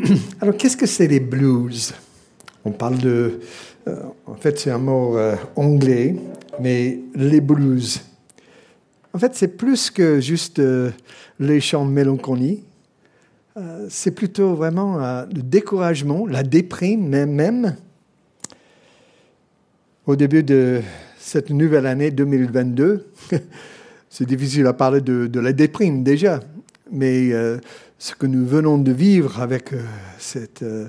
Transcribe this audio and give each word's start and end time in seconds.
Alors, 0.40 0.56
qu'est-ce 0.56 0.76
que 0.76 0.86
c'est 0.86 1.06
les 1.06 1.20
blues? 1.20 1.94
On 2.64 2.72
parle 2.72 2.98
de. 2.98 3.40
euh, 3.88 4.02
en 4.26 4.34
fait, 4.34 4.58
c'est 4.58 4.70
un 4.70 4.78
mot 4.78 5.16
euh, 5.16 5.36
anglais, 5.54 6.16
mais 6.60 6.98
les 7.14 7.40
blues. 7.40 8.00
En 9.12 9.18
fait, 9.18 9.34
c'est 9.34 9.56
plus 9.56 9.90
que 9.90 10.20
juste 10.20 10.58
euh, 10.58 10.90
les 11.38 11.60
chants 11.60 11.86
de 11.86 11.90
mélancolie. 11.90 12.62
C'est 13.88 14.10
plutôt 14.10 14.54
vraiment 14.54 14.98
le 14.98 15.40
découragement, 15.40 16.26
la 16.26 16.42
déprime 16.42 17.08
même. 17.24 17.74
Au 20.04 20.14
début 20.14 20.42
de 20.42 20.82
cette 21.18 21.48
nouvelle 21.48 21.86
année 21.86 22.10
2022, 22.10 23.06
c'est 24.10 24.26
difficile 24.26 24.66
à 24.66 24.74
parler 24.74 25.00
de, 25.00 25.26
de 25.26 25.40
la 25.40 25.54
déprime 25.54 26.04
déjà, 26.04 26.40
mais 26.92 27.30
ce 27.98 28.14
que 28.14 28.26
nous 28.26 28.46
venons 28.46 28.78
de 28.78 28.92
vivre 28.92 29.40
avec 29.40 29.72
euh, 29.72 29.82
euh, 30.62 30.88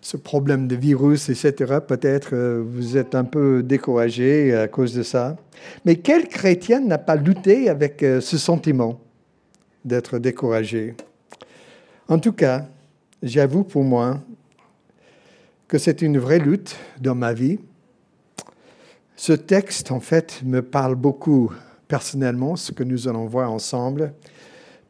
ce 0.00 0.16
problème 0.16 0.68
de 0.68 0.76
virus, 0.76 1.28
etc., 1.28 1.78
peut-être 1.86 2.30
euh, 2.34 2.62
vous 2.64 2.96
êtes 2.96 3.14
un 3.14 3.24
peu 3.24 3.62
découragé 3.62 4.54
à 4.54 4.68
cause 4.68 4.94
de 4.94 5.02
ça. 5.02 5.36
Mais 5.84 5.96
quel 5.96 6.28
chrétien 6.28 6.80
n'a 6.80 6.98
pas 6.98 7.16
lutté 7.16 7.68
avec 7.68 8.00
ce 8.00 8.38
sentiment 8.38 9.00
d'être 9.84 10.18
découragé? 10.18 10.94
En 12.08 12.18
tout 12.18 12.32
cas, 12.32 12.66
j'avoue 13.22 13.64
pour 13.64 13.82
moi 13.82 14.20
que 15.68 15.78
c'est 15.78 16.02
une 16.02 16.18
vraie 16.18 16.38
lutte 16.38 16.76
dans 17.00 17.14
ma 17.14 17.32
vie. 17.32 17.58
Ce 19.16 19.32
texte, 19.32 19.90
en 19.90 20.00
fait, 20.00 20.42
me 20.44 20.60
parle 20.60 20.96
beaucoup 20.96 21.50
personnellement, 21.88 22.56
ce 22.56 22.72
que 22.72 22.84
nous 22.84 23.08
allons 23.08 23.26
voir 23.26 23.50
ensemble, 23.50 24.12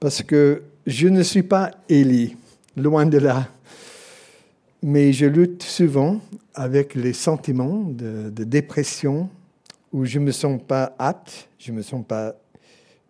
parce 0.01 0.23
que 0.23 0.63
je 0.87 1.09
ne 1.09 1.23
suis 1.23 1.43
pas 1.43 1.71
Élie, 1.89 2.37
loin 2.77 3.07
de 3.07 3.19
là. 3.19 3.49
Mais 4.83 5.13
je 5.13 5.27
lutte 5.27 5.63
souvent 5.63 6.21
avec 6.55 6.95
les 6.95 7.15
sentiments 7.15 7.85
de, 7.89 8.45
dépression 8.45 9.31
où 9.93 10.05
je 10.05 10.19
ne 10.19 10.27
me 10.27 10.33
sens 10.33 10.61
pas 10.67 10.95
apte, 10.99 11.49
je 11.59 11.73
ne 11.73 11.79
me 11.79 11.83
sens 11.83 12.05
pas 12.07 12.35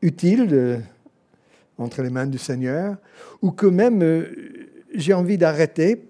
utile 0.02 0.82
entre 1.76 2.02
les 2.02 2.10
mains 2.10 2.26
du 2.26 2.38
Seigneur, 2.38 2.96
ou 3.42 3.50
que 3.50 3.66
même 3.66 4.02
euh, 4.02 4.26
j'ai 4.94 5.12
envie 5.12 5.36
d'arrêter 5.36 6.06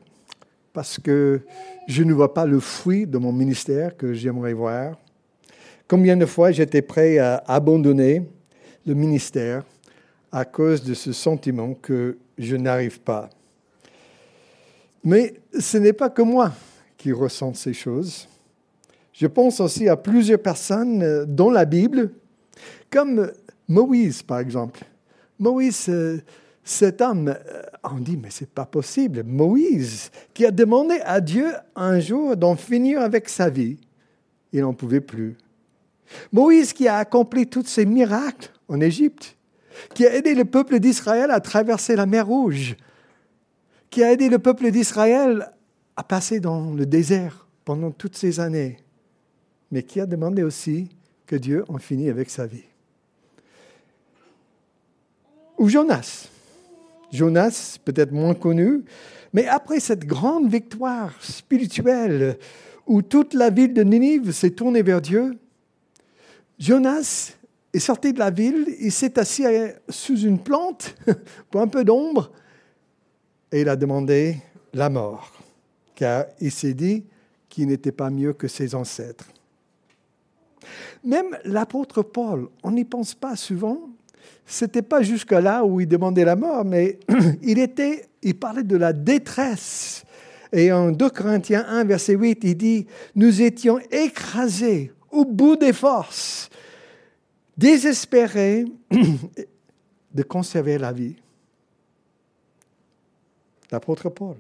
parce 0.75 0.99
que 0.99 1.41
je 1.89 2.03
ne 2.03 2.13
vois 2.13 2.35
pas 2.35 2.45
le 2.45 2.61
fruit 2.61 3.07
de 3.07 3.17
mon 3.17 3.33
ministère 3.33 3.97
que 3.97 4.13
j'aimerais 4.13 4.53
voir. 4.53 4.99
Combien 5.89 6.17
de 6.17 6.27
fois 6.27 6.51
j'étais 6.51 6.83
prêt 6.83 7.19
à 7.19 7.43
abandonner 7.47 8.23
le 8.85 8.95
ministère 8.95 9.65
à 10.35 10.45
cause 10.45 10.83
de 10.83 10.95
ce 10.95 11.13
sentiment 11.13 11.75
que 11.75 12.19
je 12.37 12.57
n'arrive 12.57 13.01
pas. 13.01 13.31
Mais 15.05 15.35
ce 15.57 15.79
n'est 15.79 15.93
pas 15.93 16.11
que 16.11 16.23
moi 16.23 16.53
qui 16.97 17.13
ressens 17.13 17.55
ces 17.55 17.73
choses. 17.73 18.27
Je 19.13 19.29
pense 19.29 19.61
aussi 19.61 19.89
à 19.89 19.97
plusieurs 19.97 20.41
personnes 20.41 21.25
dans 21.27 21.51
la 21.51 21.65
Bible, 21.65 22.11
comme 22.91 23.31
Moïse 23.69 24.25
par 24.25 24.41
exemple. 24.41 24.81
Moïse, 25.39 25.87
euh, 25.89 26.19
cet 26.65 27.01
homme, 27.01 27.29
euh, 27.29 27.63
on 27.85 28.01
dit, 28.01 28.17
mais 28.17 28.31
c'est 28.31 28.51
pas 28.51 28.67
possible. 28.67 29.23
Moïse, 29.23 30.11
qui 30.33 30.45
a 30.45 30.51
demandé 30.51 30.99
à 31.05 31.21
Dieu 31.21 31.53
un 31.77 32.01
jour 32.01 32.37
d'en 32.37 32.57
finir 32.57 33.03
avec 33.03 33.29
sa 33.29 33.49
vie, 33.49 33.77
il 34.53 34.63
n'en 34.63 34.75
pouvait 34.75 35.01
plus. 35.01 35.37
Moïse 36.33 36.73
qui 36.73 36.89
a 36.89 36.97
accompli 36.97 37.47
tous 37.47 37.67
ces 37.67 37.87
miracles 37.87 38.51
en 38.67 38.81
Égypte, 38.81 39.37
qui 39.93 40.07
a 40.07 40.15
aidé 40.15 40.35
le 40.35 40.45
peuple 40.45 40.79
d'Israël 40.79 41.31
à 41.31 41.41
traverser 41.41 41.97
la 41.97 42.07
mer 42.07 42.27
Rouge, 42.27 42.77
qui 43.91 44.03
a 44.03 44.13
aidé 44.13 44.29
le 44.29 44.39
peuple 44.39 44.71
d'Israël 44.71 45.53
à 45.97 46.03
passer 46.03 46.41
dans 46.41 46.73
le 46.73 46.87
désert 46.87 47.47
pendant 47.65 47.91
toutes 47.91 48.17
ces 48.17 48.41
années, 48.41 48.79
mais 49.71 49.83
qui 49.83 50.01
a 50.01 50.07
demandé 50.07 50.43
aussi 50.43 50.89
que 51.27 51.37
Dieu 51.37 51.65
en 51.69 51.79
finisse 51.79 52.11
avec 52.11 52.31
sa 52.31 52.47
vie. 52.47 52.65
Ou 55.59 55.69
Jonas. 55.69 56.29
Jonas, 57.13 57.79
peut-être 57.85 58.11
moins 58.11 58.35
connu, 58.35 58.83
mais 59.33 59.47
après 59.47 59.79
cette 59.81 60.05
grande 60.05 60.51
victoire 60.51 61.13
spirituelle 61.23 62.39
où 62.87 63.03
toute 63.03 63.35
la 63.35 63.51
ville 63.51 63.73
de 63.73 63.83
Ninive 63.83 64.33
s'est 64.33 64.51
tournée 64.51 64.83
vers 64.83 65.01
Dieu, 65.01 65.39
Jonas 66.59 67.35
est 67.75 67.81
sorti 67.81 68.13
de 68.13 68.19
la 68.19 68.31
ville, 68.31 68.67
il 68.81 68.93
s'est 68.93 69.19
assis 69.19 69.45
sous 69.89 70.19
une 70.21 70.39
plante 70.39 70.95
pour 71.51 71.61
un 71.61 71.69
peu 71.69 71.85
d'ombre 71.85 72.31
et 73.53 73.61
il 73.61 73.69
a 73.69 73.77
demandé 73.77 74.37
la 74.73 74.89
mort, 74.91 75.33
car 75.95 76.27
il 76.41 76.51
s'est 76.51 76.75
dit 76.75 77.05
qu'il 77.49 77.69
n'était 77.69 77.93
pas 77.93 78.11
mieux 78.11 78.33
que 78.33 78.49
ses 78.49 78.75
ancêtres. 78.75 79.29
Même 81.05 81.37
l'apôtre 81.45 82.03
Paul, 82.03 82.49
on 82.63 82.73
n'y 82.73 82.85
pense 82.85 83.15
pas 83.15 83.37
souvent, 83.37 83.91
c'était 84.47 84.83
pas 84.83 85.03
jusque-là 85.03 85.65
où 85.65 85.81
il 85.81 85.87
demandait 85.87 86.25
la 86.25 86.37
mort, 86.37 86.65
mais 86.65 86.99
il, 87.43 87.59
était, 87.59 88.07
il 88.23 88.35
parlait 88.37 88.65
de 88.65 88.77
la 88.77 88.93
détresse. 88.93 90.05
Et 90.53 90.73
en 90.73 90.91
2 90.91 91.11
Corinthiens 91.11 91.65
1, 91.69 91.85
verset 91.85 92.15
8, 92.15 92.41
il 92.45 92.57
dit, 92.57 92.87
nous 93.15 93.43
étions 93.43 93.79
écrasés 93.91 94.93
au 95.11 95.25
bout 95.25 95.57
des 95.57 95.73
forces, 95.73 96.51
désespérés 97.57 98.65
de 100.15 100.23
conserver 100.23 100.79
la 100.79 100.93
vie. 100.93 101.17
L'apôtre 103.71 104.09
Paul. 104.11 104.37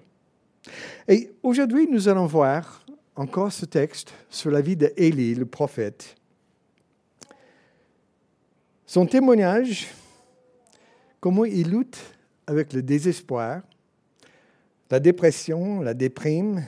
Et 1.08 1.32
aujourd'hui, 1.42 1.86
nous 1.90 2.08
allons 2.08 2.26
voir 2.26 2.84
encore 3.16 3.52
ce 3.52 3.64
texte 3.66 4.12
sur 4.28 4.50
la 4.50 4.60
vie 4.60 4.76
d'Élie, 4.76 5.34
le 5.34 5.46
prophète. 5.46 6.16
Son 8.86 9.06
témoignage, 9.06 9.88
comment 11.20 11.44
il 11.44 11.70
lutte 11.70 11.98
avec 12.46 12.72
le 12.72 12.82
désespoir, 12.82 13.62
la 14.90 15.00
dépression, 15.00 15.80
la 15.80 15.94
déprime. 15.94 16.64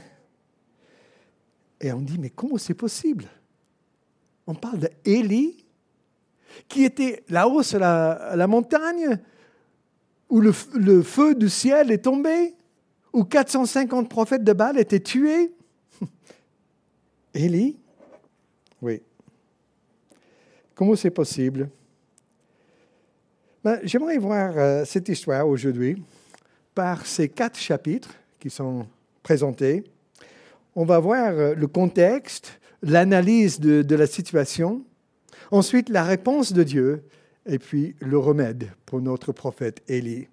Et 1.80 1.92
on 1.92 2.00
dit, 2.00 2.18
mais 2.18 2.30
comment 2.30 2.56
c'est 2.56 2.74
possible? 2.74 3.26
On 4.46 4.54
parle 4.54 4.88
d'Élie, 5.04 5.65
qui 6.68 6.84
était 6.84 7.22
là-haut 7.28 7.62
sur 7.62 7.78
la, 7.78 8.46
montagne, 8.46 9.18
où 10.28 10.40
le, 10.40 10.52
feu 10.52 11.34
du 11.34 11.48
ciel 11.48 11.90
est 11.90 12.04
tombé, 12.04 12.54
où 13.12 13.24
450 13.24 14.08
prophètes 14.08 14.44
de 14.44 14.52
Baal 14.52 14.78
étaient 14.78 15.00
tués. 15.00 15.52
Élie? 17.34 17.76
Oui. 18.82 19.02
Comment 20.74 20.96
c'est 20.96 21.10
possible? 21.10 21.70
Ben, 23.64 23.80
J'aimerais 23.82 24.18
voir 24.18 24.52
euh, 24.56 24.84
cette 24.84 25.08
histoire 25.08 25.48
aujourd'hui 25.48 26.02
par 26.74 27.06
ces 27.06 27.28
quatre 27.30 27.58
chapitres 27.58 28.14
qui 28.38 28.50
sont 28.50 28.86
présentés. 29.22 29.82
On 30.76 30.84
va 30.84 30.98
voir 30.98 31.32
euh, 31.32 31.54
le 31.54 31.66
contexte, 31.66 32.60
l'analyse 32.82 33.58
de, 33.58 33.96
la 33.96 34.06
situation, 34.06 34.84
ensuite 35.50 35.88
la 35.88 36.04
réponse 36.04 36.52
de 36.52 36.62
Dieu 36.62 37.04
et 37.46 37.58
puis 37.58 37.94
le 38.00 38.18
remède 38.18 38.70
pour 38.84 39.00
notre 39.00 39.32
prophète 39.32 39.82
Élie. 39.88 40.28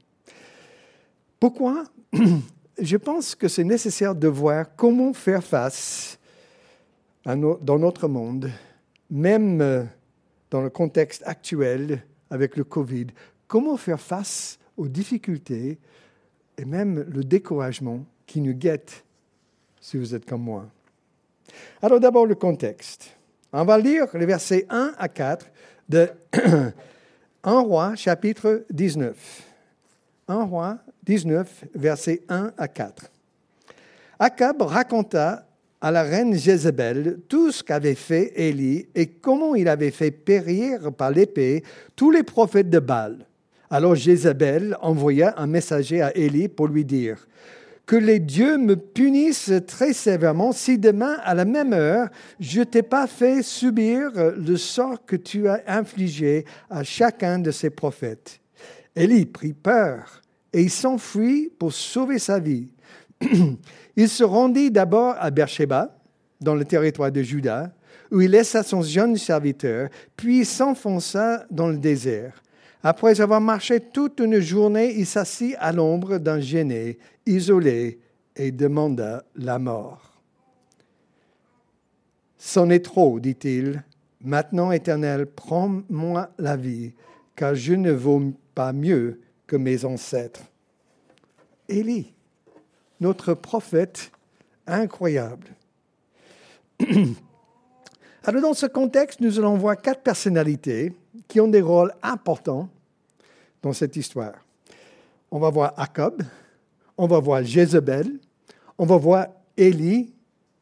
Pourquoi? 1.40 1.84
Je 2.80 2.98
pense 2.98 3.36
que 3.36 3.48
c'est 3.48 3.64
nécessaire 3.64 4.16
de 4.16 4.28
voir 4.28 4.76
comment 4.76 5.14
faire 5.14 5.44
face 5.44 6.18
dans 7.26 7.80
notre 7.80 8.08
monde, 8.08 8.50
même 9.10 9.62
euh, 9.62 9.84
dans 10.50 10.62
le 10.62 10.70
contexte 10.70 11.24
actuel 11.26 12.04
avec 12.30 12.58
le 12.58 12.64
Covid, 12.64 13.08
comment 13.48 13.78
faire 13.78 14.00
face 14.00 14.60
aux 14.76 14.88
difficultés 14.88 15.78
et 16.58 16.66
même 16.66 17.06
le 17.08 17.24
découragement 17.24 18.06
qui 18.26 18.42
nous 18.42 18.54
guette 18.54 19.06
si 19.80 19.98
vous 19.98 20.16
êtes 20.16 20.26
comme 20.26 20.44
moi. 20.44 20.66
Alors 21.82 22.00
d'abord 22.00 22.26
le 22.26 22.36
contexte. 22.36 23.16
On 23.56 23.66
va 23.66 23.78
lire 23.78 24.08
les 24.16 24.26
versets 24.26 24.66
1 24.68 24.94
à 24.98 25.08
4 25.08 25.46
de 25.88 26.10
1 27.44 27.60
roi 27.60 27.94
chapitre 27.96 28.66
19. 28.72 29.16
1 30.28 30.44
roi 30.46 30.80
19 31.04 31.66
versets 31.76 32.24
1 32.30 32.52
à 32.58 32.68
4. 32.68 33.12
Akab 34.18 34.64
raconta 34.64 35.46
à 35.80 35.92
la 35.92 36.02
reine 36.02 36.34
Jézabel 36.36 37.20
tout 37.30 37.52
ce 37.52 37.64
qu'avait 37.64 37.94
fait 37.94 38.32
Élie 38.36 38.88
et 38.96 39.06
comment 39.06 39.54
il 39.54 39.68
avait 39.68 39.92
fait 39.92 40.10
périr 40.10 40.92
par 40.92 41.12
l'épée 41.12 41.64
tous 41.96 42.10
les 42.10 42.24
prophètes 42.24 42.72
de 42.72 42.80
Baal. 42.80 43.28
Alors 43.70 43.94
Jézabel 43.94 44.76
envoya 44.82 45.36
un 45.38 45.46
messager 45.46 46.02
à 46.02 46.16
Élie 46.18 46.48
pour 46.48 46.68
lui 46.68 46.86
dire 46.86 47.28
Que 47.86 47.98
les 47.98 48.20
dieux 48.20 48.58
me 48.58 48.76
punissent 48.76 49.52
très 49.68 49.92
sévèrement 49.92 50.54
si 50.54 50.78
demain, 50.78 51.18
à 51.24 51.34
la 51.34 51.44
même 51.44 51.74
heure, 51.74 52.08
je 52.40 52.62
t'ai 52.62 52.82
pas 52.82 53.08
fait 53.08 53.44
subir 53.44 54.12
le 54.38 54.56
sort 54.56 55.06
que 55.06 55.18
tu 55.18 55.50
as 55.50 55.62
infligé 55.68 56.46
à 56.70 56.84
chacun 56.84 57.40
de 57.40 57.52
ces 57.52 57.70
prophètes. 57.70 58.40
Élie 58.96 59.26
prit 59.26 59.54
peur 59.54 60.22
et 60.54 60.70
s'enfuit 60.70 61.52
pour 61.60 61.74
sauver 61.74 62.20
sa 62.20 62.40
vie. 62.40 62.70
il 63.96 64.08
se 64.08 64.24
rendit 64.24 64.72
d'abord 64.72 65.16
à 65.20 65.30
Beersheba, 65.32 65.98
dans 66.40 66.56
le 66.56 66.66
territoire 66.66 67.12
de 67.12 67.22
Juda, 67.22 67.74
où 68.12 68.22
il 68.22 68.32
laissa 68.32 68.64
son 68.64 68.82
jeune 68.82 69.18
serviteur, 69.18 69.90
puis 70.16 70.46
s'enfonça 70.46 71.46
dans 71.50 71.68
le 71.68 71.78
désert. 71.78 72.44
Après 72.84 73.22
avoir 73.22 73.40
marché 73.40 73.80
toute 73.80 74.20
une 74.20 74.40
journée, 74.42 74.94
il 74.98 75.06
s'assit 75.06 75.56
à 75.60 75.72
l'ombre 75.72 76.18
d'un 76.18 76.42
genêt, 76.42 76.98
isolé, 77.26 78.00
et 78.36 78.52
demanda 78.52 79.24
la 79.36 79.60
mort. 79.60 80.14
C'en 82.38 82.70
est 82.70 82.84
trop, 82.84 83.20
dit-il. 83.20 83.84
Maintenant, 84.22 84.72
Éternel, 84.72 85.26
prends-moi 85.28 86.30
la 86.38 86.58
vie, 86.58 86.94
car 87.36 87.56
je 87.56 87.74
ne 87.74 87.92
vaux 87.92 88.34
pas 88.56 88.74
mieux 88.74 89.22
que 89.48 89.56
mes 89.56 89.86
ancêtres. 89.86 90.42
Élie, 91.70 92.14
notre 93.00 93.34
prophète 93.34 94.12
incroyable. 94.66 95.48
Alors 98.24 98.42
dans 98.42 98.54
ce 98.54 98.66
contexte, 98.66 99.20
nous 99.20 99.38
allons 99.38 99.58
voir 99.58 99.82
quatre 99.82 100.02
personnalités 100.02 100.94
qui 101.28 101.42
ont 101.42 101.48
des 101.48 101.62
rôles 101.62 101.94
importants 102.02 102.70
dans 103.62 103.74
cette 103.74 103.96
histoire. 103.96 104.36
On 105.32 105.40
va 105.40 105.50
voir 105.50 105.74
Jacob, 105.78 106.24
on 106.98 107.08
va 107.08 107.20
voir 107.20 107.44
Jézabel, 107.44 108.20
on 108.78 108.86
va 108.86 108.98
voir 108.98 109.28
Élie 109.58 110.14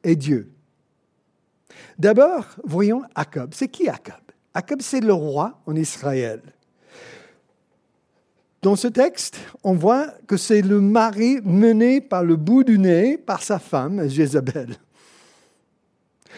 et 0.04 0.16
Dieu. 0.16 0.52
D'abord, 1.98 2.46
voyons 2.64 3.04
Jacob. 3.16 3.52
C'est 3.54 3.68
qui 3.68 3.86
Jacob? 3.86 4.16
Jacob, 4.56 4.82
c'est 4.82 5.02
le 5.02 5.14
roi 5.14 5.62
en 5.66 5.76
Israël. 5.76 6.42
Dans 8.62 8.76
ce 8.76 8.88
texte, 8.88 9.38
on 9.64 9.74
voit 9.74 10.08
que 10.28 10.38
c'est 10.38 10.62
le 10.62 10.82
mari 10.82 11.40
mené 11.44 12.00
par 12.00 12.24
le 12.24 12.36
bout 12.36 12.64
du 12.64 12.78
nez 12.78 13.18
par 13.18 13.42
sa 13.42 13.58
femme, 13.58 14.08
Jézabel. 14.08 14.76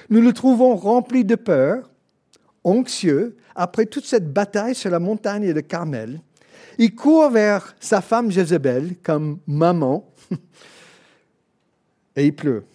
Nous 0.09 0.21
le 0.21 0.31
trouvons 0.31 0.75
rempli 0.75 1.25
de 1.25 1.35
peur, 1.35 1.89
anxieux, 2.63 3.35
après 3.55 3.85
toute 3.85 4.05
cette 4.05 4.31
bataille 4.31 4.75
sur 4.75 4.89
la 4.89 4.99
montagne 4.99 5.53
de 5.53 5.59
Carmel. 5.59 6.21
Il 6.77 6.95
court 6.95 7.29
vers 7.29 7.75
sa 7.79 8.01
femme 8.01 8.31
Jézabel 8.31 8.95
comme 9.03 9.39
maman 9.47 10.09
et 12.15 12.25
il 12.25 12.35
pleut. 12.35 12.65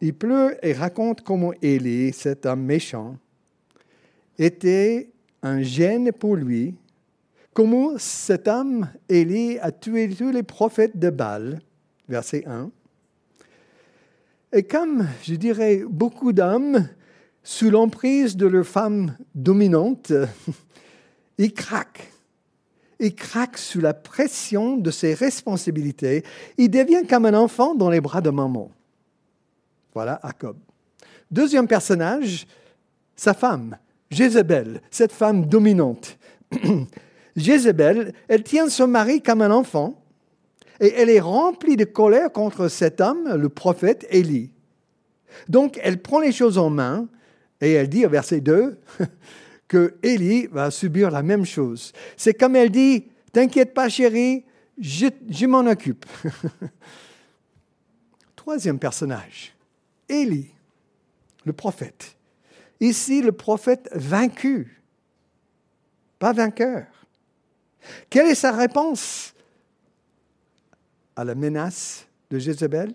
Il 0.00 0.14
pleut 0.14 0.56
et 0.62 0.72
raconte 0.72 1.22
comment 1.22 1.52
Élie, 1.62 2.12
cet 2.12 2.46
homme 2.46 2.62
méchant, 2.62 3.16
était 4.38 5.10
un 5.42 5.62
gêne 5.62 6.12
pour 6.12 6.36
lui 6.36 6.74
comment 7.54 7.96
cet 7.96 8.48
homme, 8.48 8.88
Élie, 9.08 9.58
a 9.60 9.70
tué 9.70 10.12
tous 10.12 10.30
les 10.30 10.42
prophètes 10.42 10.98
de 10.98 11.08
Baal, 11.08 11.62
verset 12.08 12.44
1. 12.46 12.70
Et 14.52 14.64
comme, 14.64 15.06
je 15.22 15.36
dirais, 15.36 15.82
beaucoup 15.88 16.32
d'hommes, 16.32 16.88
sous 17.42 17.70
l'emprise 17.70 18.36
de 18.36 18.46
leur 18.46 18.66
femme 18.66 19.16
dominante, 19.34 20.12
ils 21.38 21.54
craquent. 21.54 22.10
Ils 23.04 23.14
craquent 23.14 23.58
sous 23.58 23.82
la 23.82 23.92
pression 23.92 24.78
de 24.78 24.90
ses 24.90 25.12
responsabilités. 25.12 26.24
Il 26.56 26.70
devient 26.70 27.02
comme 27.06 27.26
un 27.26 27.34
enfant 27.34 27.74
dans 27.74 27.90
les 27.90 28.00
bras 28.00 28.22
de 28.22 28.30
maman. 28.30 28.70
Voilà 29.92 30.18
Jacob. 30.24 30.56
Deuxième 31.30 31.68
personnage, 31.68 32.46
sa 33.14 33.34
femme, 33.34 33.76
Jézabel, 34.10 34.80
cette 34.90 35.12
femme 35.12 35.44
dominante. 35.44 36.16
Jézabel, 37.36 38.14
elle 38.26 38.42
tient 38.42 38.70
son 38.70 38.88
mari 38.88 39.20
comme 39.20 39.42
un 39.42 39.50
enfant 39.50 40.00
et 40.80 40.94
elle 40.96 41.10
est 41.10 41.20
remplie 41.20 41.76
de 41.76 41.84
colère 41.84 42.32
contre 42.32 42.68
cet 42.68 43.02
homme, 43.02 43.34
le 43.34 43.50
prophète 43.50 44.06
Élie. 44.08 44.50
Donc, 45.50 45.78
elle 45.82 46.00
prend 46.00 46.20
les 46.20 46.32
choses 46.32 46.56
en 46.56 46.70
main 46.70 47.06
et 47.60 47.72
elle 47.72 47.90
dit 47.90 48.06
au 48.06 48.08
verset 48.08 48.40
2 48.40 48.78
que 49.68 49.96
Élie 50.02 50.46
va 50.46 50.70
subir 50.70 51.10
la 51.10 51.22
même 51.22 51.44
chose. 51.44 51.92
C'est 52.16 52.34
comme 52.34 52.56
elle 52.56 52.70
dit, 52.70 53.04
T'inquiète 53.34 53.74
pas 53.74 53.88
chérie, 53.88 54.44
je, 54.78 55.46
m'en 55.46 55.66
occupe. 55.66 56.06
Troisième 58.36 58.78
personnage, 58.78 59.52
Élie, 60.08 60.52
le 61.44 61.52
prophète. 61.52 62.16
Ici, 62.78 63.22
le 63.22 63.32
prophète 63.32 63.90
vaincu, 63.92 64.80
pas 66.20 66.32
vainqueur. 66.32 66.86
Quelle 68.08 68.28
est 68.28 68.36
sa 68.36 68.52
réponse 68.52 69.34
à 71.16 71.24
la 71.24 71.34
menace 71.34 72.06
de 72.30 72.38
Jézabel? 72.38 72.94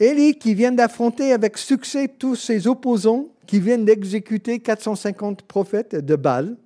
Élie 0.00 0.38
qui 0.38 0.54
vient 0.54 0.72
d'affronter 0.72 1.34
avec 1.34 1.58
succès 1.58 2.08
tous 2.08 2.36
ses 2.36 2.66
opposants, 2.66 3.28
qui 3.48 3.60
viennent 3.60 3.86
d'exécuter 3.86 4.60
450 4.60 5.42
prophètes 5.42 5.96
de 5.96 6.16
Baal. 6.16 6.56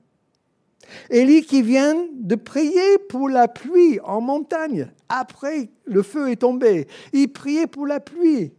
Élie 1.11 1.43
qui 1.43 1.62
vient 1.62 1.94
de 2.12 2.34
prier 2.34 2.99
pour 3.08 3.29
la 3.29 3.46
pluie 3.46 4.00
en 4.00 4.20
montagne 4.20 4.90
après 5.08 5.70
le 5.84 6.02
feu 6.02 6.31
est 6.31 6.40
tombé. 6.40 6.88
Il 7.12 7.32
priait 7.32 7.69
pour 7.69 7.87
la 7.87 8.00
pluie. 8.00 8.52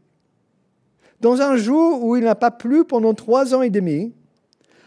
Dans 1.20 1.42
un 1.42 1.58
jour 1.58 2.02
où 2.04 2.16
il 2.16 2.24
n'a 2.24 2.36
pas 2.36 2.50
plu 2.50 2.86
pendant 2.86 3.14
trois 3.14 3.54
ans 3.54 3.62
et 3.62 3.70
demi, 3.70 4.14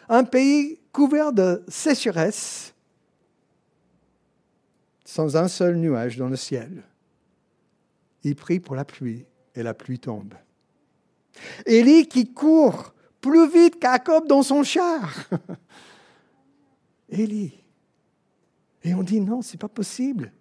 un 0.09 0.25
pays 0.25 0.81
couvert 0.91 1.35
de 1.35 1.63
sécheresse, 1.69 2.75
sans 5.05 5.37
un 5.37 5.49
seul 5.49 5.77
nuage 5.77 6.17
dans 6.17 6.29
le 6.29 6.37
ciel. 6.37 6.85
Il 8.25 8.35
prie 8.35 8.61
pour 8.61 8.77
la 8.77 8.87
pluie 8.87 9.27
et 9.55 9.63
la 9.63 9.75
pluie 9.75 9.99
tombe. 9.99 10.35
Élie 11.67 12.09
qui 12.09 12.33
court 12.33 12.95
plus 13.21 13.49
vite 13.51 13.79
qu'Acob 13.79 14.27
dans 14.27 14.43
son 14.43 14.63
char. 14.63 15.15
Élie. 17.09 17.53
Et 18.83 18.95
on 18.95 19.03
dit 19.03 19.21
non, 19.21 19.43
c'est 19.43 19.59
pas 19.59 19.69
possible. 19.69 20.33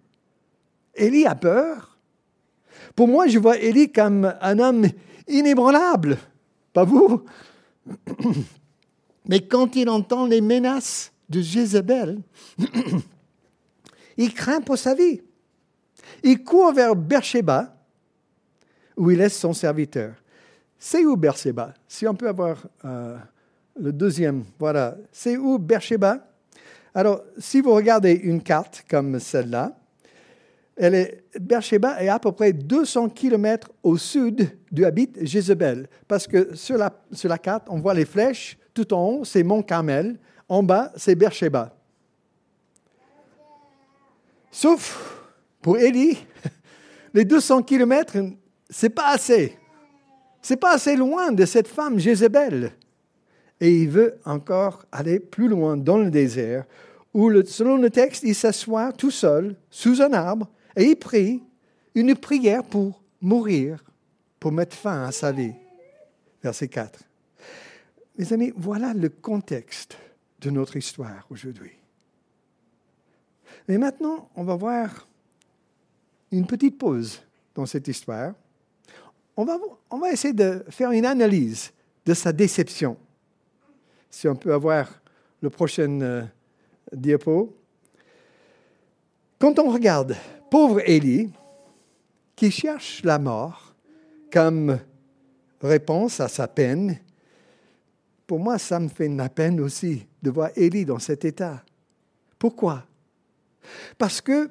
Élie 0.94 1.26
a 1.26 1.34
peur. 1.34 1.98
Pour 2.94 3.08
moi, 3.08 3.26
je 3.26 3.38
vois 3.38 3.58
Élie 3.58 3.90
comme 3.90 4.34
un 4.40 4.58
homme 4.58 4.86
inébranlable. 5.28 6.18
Pas 6.72 6.84
vous 6.84 7.24
Mais 9.28 9.40
quand 9.40 9.76
il 9.76 9.88
entend 9.88 10.26
les 10.26 10.40
menaces 10.40 11.12
de 11.28 11.40
Jézabel, 11.40 12.20
il 14.16 14.32
craint 14.32 14.60
pour 14.60 14.78
sa 14.78 14.94
vie. 14.94 15.20
Il 16.22 16.44
court 16.44 16.72
vers 16.72 16.94
Beersheba, 16.94 17.76
où 18.96 19.10
il 19.10 19.18
laisse 19.18 19.38
son 19.38 19.52
serviteur. 19.52 20.14
C'est 20.78 21.04
où 21.04 21.16
Beersheba? 21.16 21.74
Si 21.88 22.06
on 22.06 22.14
peut 22.14 22.28
avoir 22.28 22.66
euh, 22.84 23.16
le 23.78 23.92
deuxième, 23.92 24.44
voilà. 24.58 24.96
C'est 25.10 25.36
où 25.36 25.58
Beersheba? 25.58 26.18
Alors, 26.94 27.22
si 27.38 27.60
vous 27.60 27.72
regardez 27.74 28.12
une 28.12 28.42
carte 28.42 28.84
comme 28.88 29.18
celle-là, 29.18 29.76
elle 30.76 30.94
est, 30.94 31.24
est 31.34 32.08
à 32.08 32.18
peu 32.18 32.32
près 32.32 32.52
200 32.52 33.08
km 33.10 33.70
au 33.82 33.96
sud 33.96 34.50
du 34.70 34.84
habite 34.84 35.18
Jézabel. 35.24 35.88
Parce 36.06 36.26
que 36.26 36.54
sur 36.54 36.76
la, 36.76 36.92
sur 37.12 37.30
la 37.30 37.38
carte, 37.38 37.66
on 37.70 37.80
voit 37.80 37.94
les 37.94 38.04
flèches. 38.04 38.58
Tout 38.74 38.92
en 38.92 39.08
haut, 39.08 39.24
c'est 39.24 39.42
Mont 39.42 39.62
Carmel. 39.62 40.18
En 40.48 40.62
bas, 40.62 40.92
c'est 40.96 41.14
Beersheba. 41.14 41.74
Sauf 44.50 45.24
pour 45.60 45.78
Élie, 45.78 46.18
les 47.14 47.24
200 47.24 47.62
kilomètres 47.62 48.16
c'est 48.70 48.90
pas 48.90 49.08
assez. 49.08 49.56
C'est 50.46 50.56
pas 50.56 50.74
assez 50.74 50.94
loin 50.94 51.32
de 51.32 51.44
cette 51.44 51.66
femme 51.66 51.98
Jézabel. 51.98 52.70
Et 53.60 53.82
il 53.82 53.88
veut 53.88 54.20
encore 54.24 54.86
aller 54.92 55.18
plus 55.18 55.48
loin 55.48 55.76
dans 55.76 55.98
le 55.98 56.08
désert, 56.08 56.66
où, 57.12 57.32
selon 57.42 57.78
le 57.78 57.90
texte, 57.90 58.22
il 58.22 58.32
s'assoit 58.32 58.92
tout 58.92 59.10
seul 59.10 59.56
sous 59.70 60.00
un 60.00 60.12
arbre 60.12 60.48
et 60.76 60.84
il 60.84 60.94
prie 60.94 61.42
une 61.96 62.14
prière 62.14 62.62
pour 62.62 63.02
mourir, 63.20 63.82
pour 64.38 64.52
mettre 64.52 64.76
fin 64.76 65.02
à 65.06 65.10
sa 65.10 65.32
vie. 65.32 65.52
Verset 66.40 66.68
4. 66.68 67.00
Mes 68.16 68.32
amis, 68.32 68.52
voilà 68.56 68.94
le 68.94 69.08
contexte 69.08 69.98
de 70.40 70.50
notre 70.50 70.76
histoire 70.76 71.26
aujourd'hui. 71.28 71.72
Mais 73.66 73.78
maintenant, 73.78 74.30
on 74.36 74.44
va 74.44 74.54
voir 74.54 75.08
une 76.30 76.46
petite 76.46 76.78
pause 76.78 77.20
dans 77.52 77.66
cette 77.66 77.88
histoire 77.88 78.32
on 79.36 79.44
va, 79.44 79.58
on 79.90 79.98
va 79.98 80.12
essayer 80.12 80.34
de 80.34 80.64
faire 80.70 80.90
une 80.92 81.06
analyse 81.06 81.72
de 82.04 82.14
sa 82.14 82.32
déception. 82.32 82.96
Si 84.10 84.28
on 84.28 84.36
peut 84.36 84.52
avoir 84.52 84.88
le 85.42 85.50
prochain 85.50 86.00
euh, 86.00 86.22
diapo. 86.92 87.54
Quand 89.38 89.58
on 89.58 89.70
regarde 89.70 90.16
pauvre 90.50 90.80
Élie, 90.88 91.30
qui 92.34 92.50
cherche 92.50 93.02
la 93.02 93.18
mort 93.18 93.74
comme 94.32 94.78
réponse 95.62 96.20
à 96.20 96.28
sa 96.28 96.48
peine, 96.48 96.98
pour 98.26 98.38
moi, 98.38 98.58
ça 98.58 98.80
me 98.80 98.88
fait 98.88 99.08
de 99.08 99.16
la 99.16 99.28
peine 99.28 99.60
aussi 99.60 100.06
de 100.22 100.30
voir 100.30 100.50
Élie 100.56 100.84
dans 100.84 100.98
cet 100.98 101.24
état. 101.24 101.62
Pourquoi? 102.38 102.84
Parce 103.98 104.20
que 104.20 104.50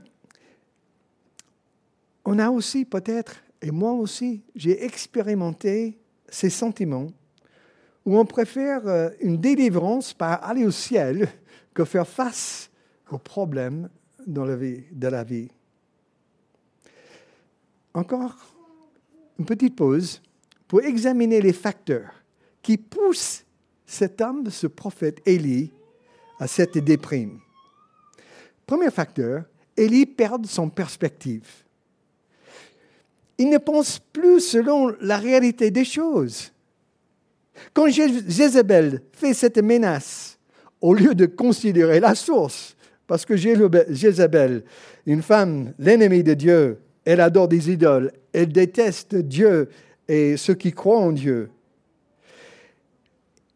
on 2.23 2.39
a 2.39 2.49
aussi 2.49 2.85
peut-être, 2.85 3.35
et 3.65 3.71
moi 3.71 3.93
aussi, 3.93 4.43
j'ai 4.55 4.85
expérimenté 4.85 5.97
ces 6.29 6.51
sentiments 6.51 7.07
où 8.05 8.15
on 8.15 8.23
préfère 8.23 8.87
euh, 8.87 9.09
une 9.21 9.37
délivrance 9.37 10.13
par 10.13 10.43
aller 10.43 10.65
au 10.65 10.71
ciel 10.71 11.27
que 11.73 11.83
faire 11.83 12.07
face 12.07 12.69
aux 13.09 13.17
problèmes 13.17 13.89
dans 14.27 14.45
la 14.45 14.55
vie, 14.55 14.83
de 14.91 15.07
la 15.07 15.23
vie. 15.23 15.49
Encore 17.95 18.35
une 19.39 19.45
petite 19.45 19.75
pause 19.75 20.21
pour 20.67 20.81
examiner 20.83 21.41
les 21.41 21.53
facteurs 21.53 22.13
qui 22.61 22.77
poussent 22.77 23.45
cet 23.83 24.21
homme, 24.21 24.47
ce 24.51 24.67
prophète 24.67 25.23
Élie, 25.25 25.71
à 26.39 26.45
cette 26.45 26.77
déprime. 26.77 27.39
Premier 28.67 28.91
facteur, 28.91 29.45
Élie 29.75 30.05
perd 30.05 30.45
son 30.45 30.69
perspective. 30.69 31.64
Il 33.37 33.49
ne 33.49 33.57
pense 33.57 33.99
plus 33.99 34.39
selon 34.39 34.93
la 35.01 35.17
réalité 35.17 35.71
des 35.71 35.85
choses. 35.85 36.51
Quand 37.73 37.87
Jézabel 37.87 39.01
fait 39.11 39.33
cette 39.33 39.57
menace, 39.57 40.37
au 40.81 40.93
lieu 40.93 41.15
de 41.15 41.25
considérer 41.25 41.99
la 41.99 42.15
source, 42.15 42.75
parce 43.07 43.25
que 43.25 43.35
Jézabel, 43.35 44.63
une 45.05 45.21
femme, 45.21 45.73
l'ennemi 45.77 46.23
de 46.23 46.33
Dieu, 46.33 46.79
elle 47.05 47.21
adore 47.21 47.47
des 47.47 47.71
idoles, 47.71 48.11
elle 48.33 48.51
déteste 48.51 49.15
Dieu 49.15 49.69
et 50.07 50.37
ceux 50.37 50.55
qui 50.55 50.71
croient 50.71 50.99
en 50.99 51.11
Dieu. 51.11 51.49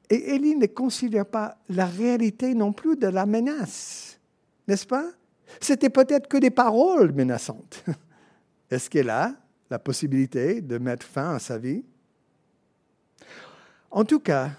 Et 0.09 0.35
Élie 0.35 0.55
ne 0.55 0.65
considère 0.65 1.25
pas 1.25 1.57
la 1.69 1.85
réalité 1.85 2.53
non 2.53 2.73
plus 2.73 2.95
de 2.95 3.07
la 3.07 3.25
menace, 3.25 4.19
n'est-ce 4.67 4.87
pas? 4.87 5.09
C'était 5.59 5.89
peut-être 5.89 6.27
que 6.27 6.37
des 6.37 6.51
paroles 6.51 7.11
menaçantes. 7.11 7.83
Est-ce 8.71 8.89
qu'elle 8.89 9.09
a 9.09 9.35
la 9.69 9.79
possibilité 9.79 10.61
de 10.61 10.77
mettre 10.77 11.05
fin 11.05 11.35
à 11.35 11.39
sa 11.39 11.57
vie 11.57 11.83
En 13.91 14.03
tout 14.03 14.19
cas, 14.19 14.51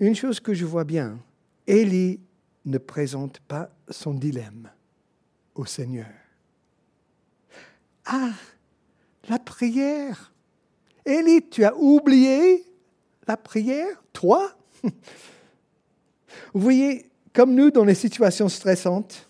une 0.00 0.14
chose 0.14 0.40
que 0.40 0.54
je 0.54 0.64
vois 0.64 0.84
bien, 0.84 1.18
Élie 1.66 2.20
ne 2.64 2.78
présente 2.78 3.40
pas 3.40 3.70
son 3.88 4.14
dilemme 4.14 4.70
au 5.54 5.64
Seigneur. 5.64 6.10
Ah, 8.04 8.32
la 9.28 9.38
prière. 9.38 10.32
Élie, 11.04 11.48
tu 11.48 11.64
as 11.64 11.76
oublié 11.76 12.64
la 13.26 13.36
prière, 13.36 14.02
toi? 14.12 14.56
Vous 14.82 16.60
voyez, 16.60 17.10
comme 17.32 17.54
nous, 17.54 17.70
dans 17.70 17.84
les 17.84 17.94
situations 17.94 18.48
stressantes, 18.48 19.28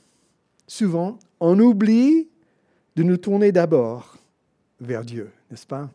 souvent, 0.67 1.19
on 1.41 1.59
oublie 1.59 2.29
de 2.97 3.03
nous 3.03 3.17
tourner 3.17 3.53
d'abord 3.53 4.17
vers 4.81 5.05
Dieu, 5.05 5.31
n'est-ce 5.51 5.67
pas? 5.67 5.91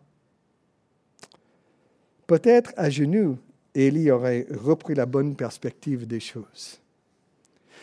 Peut-être 2.25 2.73
à 2.75 2.89
genoux, 2.89 3.37
Élie 3.73 4.11
aurait 4.11 4.47
repris 4.49 4.95
la 4.95 5.05
bonne 5.05 5.35
perspective 5.35 6.07
des 6.07 6.19
choses. 6.19 6.79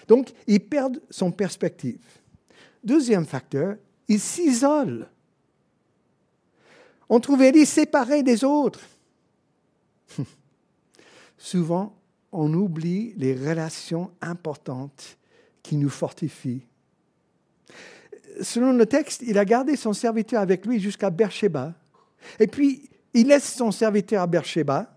Donc, 0.08 0.32
il 0.46 0.60
perd 0.60 1.00
son 1.08 1.30
perspective. 1.30 2.02
Deuxième 2.82 3.24
facteur, 3.24 3.76
il 4.08 4.20
s'isole. 4.20 5.08
On 7.08 7.20
trouve 7.20 7.42
Élie 7.42 7.64
séparé 7.64 8.22
des 8.22 8.44
autres. 8.44 8.80
Souvent, 11.38 11.94
on 12.32 12.52
oublie 12.52 13.14
les 13.16 13.34
relations 13.34 14.10
importantes 14.20 15.16
qui 15.62 15.76
nous 15.76 15.88
fortifient. 15.88 16.62
Selon 18.40 18.72
le 18.72 18.86
texte, 18.86 19.22
il 19.26 19.38
a 19.38 19.44
gardé 19.44 19.76
son 19.76 19.92
serviteur 19.92 20.40
avec 20.40 20.66
lui 20.66 20.80
jusqu'à 20.80 21.10
Beersheba. 21.10 21.74
Et 22.38 22.46
puis, 22.46 22.88
il 23.12 23.28
laisse 23.28 23.54
son 23.54 23.70
serviteur 23.70 24.22
à 24.22 24.26
Beersheba 24.26 24.92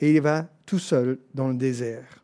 et 0.00 0.14
il 0.14 0.20
va 0.20 0.48
tout 0.64 0.78
seul 0.78 1.18
dans 1.34 1.48
le 1.48 1.54
désert. 1.54 2.22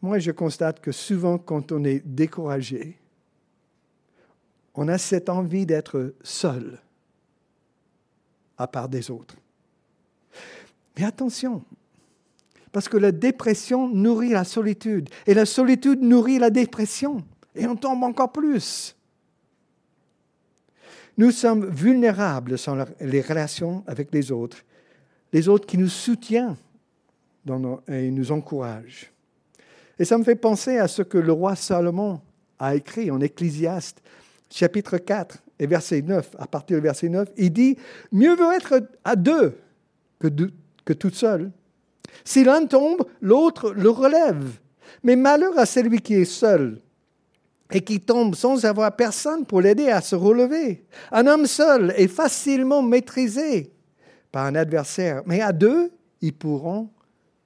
Moi, 0.00 0.18
je 0.18 0.30
constate 0.30 0.80
que 0.80 0.92
souvent, 0.92 1.38
quand 1.38 1.72
on 1.72 1.82
est 1.82 2.06
découragé, 2.06 2.98
on 4.74 4.88
a 4.88 4.98
cette 4.98 5.28
envie 5.28 5.66
d'être 5.66 6.14
seul, 6.22 6.78
à 8.58 8.66
part 8.66 8.88
des 8.88 9.10
autres. 9.10 9.36
Mais 10.96 11.04
attention, 11.04 11.64
parce 12.70 12.88
que 12.88 12.96
la 12.96 13.12
dépression 13.12 13.88
nourrit 13.88 14.30
la 14.30 14.44
solitude, 14.44 15.08
et 15.26 15.34
la 15.34 15.46
solitude 15.46 16.02
nourrit 16.02 16.38
la 16.38 16.50
dépression, 16.50 17.24
et 17.54 17.66
on 17.66 17.76
tombe 17.76 18.02
encore 18.02 18.32
plus. 18.32 18.96
Nous 21.16 21.30
sommes 21.30 21.66
vulnérables 21.66 22.58
sans 22.58 22.76
les 23.00 23.20
relations 23.20 23.84
avec 23.86 24.12
les 24.12 24.32
autres, 24.32 24.58
les 25.32 25.48
autres 25.48 25.66
qui 25.66 25.78
nous 25.78 25.88
soutiennent 25.88 26.56
et 27.88 28.10
nous 28.10 28.32
encouragent. 28.32 29.12
Et 29.98 30.04
ça 30.04 30.18
me 30.18 30.24
fait 30.24 30.34
penser 30.34 30.78
à 30.78 30.88
ce 30.88 31.02
que 31.02 31.18
le 31.18 31.32
roi 31.32 31.54
Salomon 31.54 32.20
a 32.58 32.74
écrit 32.74 33.10
en 33.10 33.20
Ecclésiaste, 33.20 34.02
chapitre 34.50 34.98
4 34.98 35.38
et 35.60 35.66
verset 35.66 36.02
9. 36.02 36.34
À 36.38 36.46
partir 36.48 36.78
du 36.78 36.82
verset 36.82 37.08
9, 37.08 37.28
il 37.36 37.52
dit 37.52 37.76
Mieux 38.10 38.34
vaut 38.34 38.50
être 38.50 38.82
à 39.04 39.14
deux 39.14 39.56
que, 40.18 40.26
deux, 40.26 40.50
que 40.84 40.92
toute 40.92 41.14
seule. 41.14 41.52
Si 42.24 42.42
l'un 42.42 42.66
tombe, 42.66 43.06
l'autre 43.20 43.72
le 43.72 43.88
relève. 43.88 44.58
Mais 45.04 45.16
malheur 45.16 45.56
à 45.58 45.66
celui 45.66 46.00
qui 46.00 46.14
est 46.14 46.24
seul 46.24 46.80
et 47.72 47.80
qui 47.80 48.00
tombe 48.00 48.34
sans 48.34 48.64
avoir 48.64 48.94
personne 48.94 49.46
pour 49.46 49.60
l'aider 49.60 49.88
à 49.88 50.00
se 50.00 50.14
relever. 50.14 50.84
Un 51.10 51.26
homme 51.26 51.46
seul 51.46 51.92
est 51.96 52.08
facilement 52.08 52.82
maîtrisé 52.82 53.72
par 54.30 54.46
un 54.46 54.54
adversaire, 54.54 55.22
mais 55.26 55.40
à 55.40 55.52
deux, 55.52 55.90
ils 56.20 56.34
pourront 56.34 56.90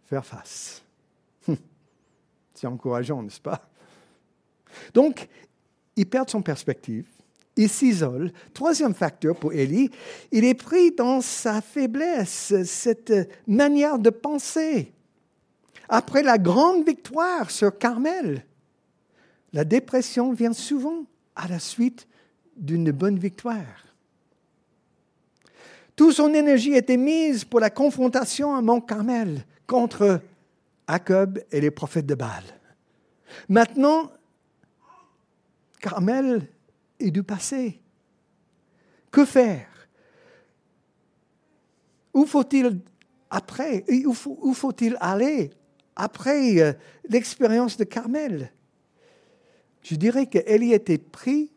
faire 0.06 0.24
face. 0.24 0.82
C'est 2.54 2.66
encourageant, 2.66 3.22
n'est-ce 3.22 3.40
pas? 3.40 3.68
Donc, 4.92 5.28
il 5.94 6.06
perd 6.06 6.28
son 6.28 6.42
perspective, 6.42 7.06
il 7.56 7.68
s'isole. 7.68 8.32
Troisième 8.52 8.94
facteur 8.94 9.36
pour 9.36 9.52
Élie, 9.52 9.90
il 10.32 10.44
est 10.44 10.54
pris 10.54 10.90
dans 10.90 11.20
sa 11.20 11.60
faiblesse, 11.60 12.54
cette 12.64 13.12
manière 13.46 13.98
de 13.98 14.10
penser. 14.10 14.92
Après 15.88 16.22
la 16.22 16.36
grande 16.36 16.84
victoire 16.84 17.50
sur 17.50 17.78
Carmel, 17.78 18.44
la 19.52 19.64
dépression 19.64 20.32
vient 20.32 20.52
souvent 20.52 21.04
à 21.34 21.48
la 21.48 21.58
suite 21.58 22.06
d'une 22.56 22.90
bonne 22.90 23.18
victoire. 23.18 23.94
Toute 25.96 26.14
son 26.14 26.32
énergie 26.34 26.74
était 26.74 26.96
mise 26.96 27.44
pour 27.44 27.60
la 27.60 27.70
confrontation 27.70 28.54
à 28.54 28.62
Mont 28.62 28.80
Carmel 28.80 29.44
contre 29.66 30.20
Jacob 30.88 31.40
et 31.50 31.60
les 31.60 31.70
prophètes 31.70 32.06
de 32.06 32.14
Baal. 32.14 32.44
Maintenant, 33.48 34.12
Carmel 35.80 36.48
est 36.98 37.10
du 37.10 37.22
passé. 37.22 37.80
Que 39.10 39.24
faire? 39.24 39.88
Où 42.14 42.26
faut-il 42.26 42.80
après? 43.30 43.84
Où 44.06 44.54
faut-il 44.54 44.96
aller 45.00 45.50
après 45.94 46.60
euh, 46.60 46.72
l'expérience 47.08 47.76
de 47.76 47.84
Carmel? 47.84 48.52
Je 49.88 49.94
dirais 49.94 50.26
qu'Élie 50.26 50.74
était 50.74 50.98
pris 50.98 51.50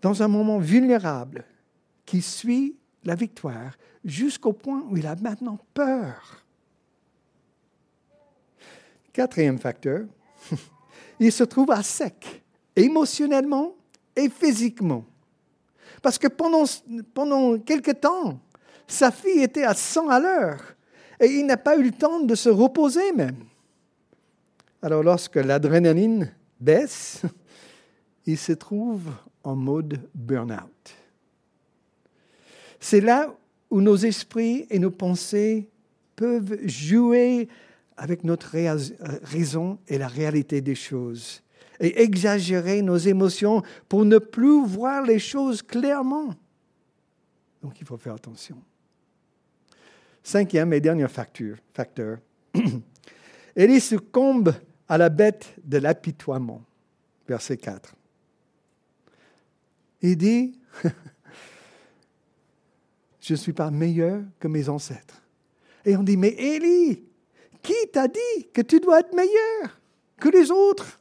dans 0.00 0.22
un 0.22 0.28
moment 0.28 0.58
vulnérable 0.58 1.44
qui 2.06 2.22
suit 2.22 2.76
la 3.04 3.14
victoire 3.14 3.76
jusqu'au 4.02 4.54
point 4.54 4.82
où 4.88 4.96
il 4.96 5.06
a 5.06 5.14
maintenant 5.16 5.58
peur. 5.74 6.42
Quatrième 9.12 9.58
facteur, 9.58 10.06
il 11.20 11.30
se 11.30 11.44
trouve 11.44 11.70
à 11.72 11.82
sec, 11.82 12.42
émotionnellement 12.74 13.74
et 14.16 14.30
physiquement. 14.30 15.04
Parce 16.00 16.16
que 16.16 16.28
pendant, 16.28 16.64
pendant 17.12 17.58
quelque 17.58 17.90
temps, 17.90 18.40
sa 18.86 19.10
fille 19.10 19.42
était 19.42 19.64
à 19.64 19.74
100 19.74 20.08
à 20.08 20.18
l'heure 20.18 20.74
et 21.20 21.26
il 21.26 21.44
n'a 21.44 21.58
pas 21.58 21.76
eu 21.76 21.82
le 21.82 21.92
temps 21.92 22.20
de 22.20 22.34
se 22.34 22.48
reposer 22.48 23.12
même. 23.12 23.44
Alors 24.80 25.02
lorsque 25.02 25.36
l'adrénaline 25.36 26.32
baisse, 26.62 27.22
il 28.26 28.38
se 28.38 28.52
trouve 28.52 29.10
en 29.44 29.56
mode 29.56 30.00
burn-out. 30.14 30.94
C'est 32.80 33.00
là 33.00 33.34
où 33.70 33.80
nos 33.80 33.96
esprits 33.96 34.66
et 34.70 34.78
nos 34.78 34.90
pensées 34.90 35.68
peuvent 36.16 36.56
jouer 36.66 37.48
avec 37.96 38.24
notre 38.24 38.56
raison 39.22 39.78
et 39.88 39.98
la 39.98 40.08
réalité 40.08 40.60
des 40.60 40.74
choses 40.74 41.42
et 41.80 42.02
exagérer 42.02 42.80
nos 42.82 42.96
émotions 42.96 43.62
pour 43.88 44.04
ne 44.04 44.18
plus 44.18 44.64
voir 44.64 45.02
les 45.02 45.18
choses 45.18 45.62
clairement. 45.62 46.34
Donc 47.62 47.80
il 47.80 47.86
faut 47.86 47.96
faire 47.96 48.14
attention. 48.14 48.56
Cinquième 50.22 50.72
et 50.72 50.80
dernier 50.80 51.08
facteur, 51.08 51.56
facteur. 51.72 52.18
Élie 53.56 53.80
succombe 53.80 54.54
à 54.92 54.98
la 54.98 55.08
bête 55.08 55.54
de 55.64 55.78
l'apitoiement. 55.78 56.62
Verset 57.26 57.56
4. 57.56 57.94
Il 60.02 60.18
dit, 60.18 60.60
je 63.22 63.32
ne 63.32 63.38
suis 63.38 63.54
pas 63.54 63.70
meilleur 63.70 64.22
que 64.38 64.48
mes 64.48 64.68
ancêtres. 64.68 65.22
Et 65.86 65.96
on 65.96 66.02
dit, 66.02 66.18
mais 66.18 66.34
Élie, 66.34 67.04
qui 67.62 67.72
t'a 67.90 68.06
dit 68.06 68.50
que 68.52 68.60
tu 68.60 68.80
dois 68.80 69.00
être 69.00 69.14
meilleur 69.14 69.80
que 70.20 70.28
les 70.28 70.50
autres? 70.50 71.00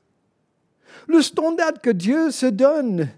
Le 1.09 1.21
standard 1.21 1.81
que 1.81 1.89
Dieu 1.89 2.31
se 2.31 2.45
donne, 2.45 3.09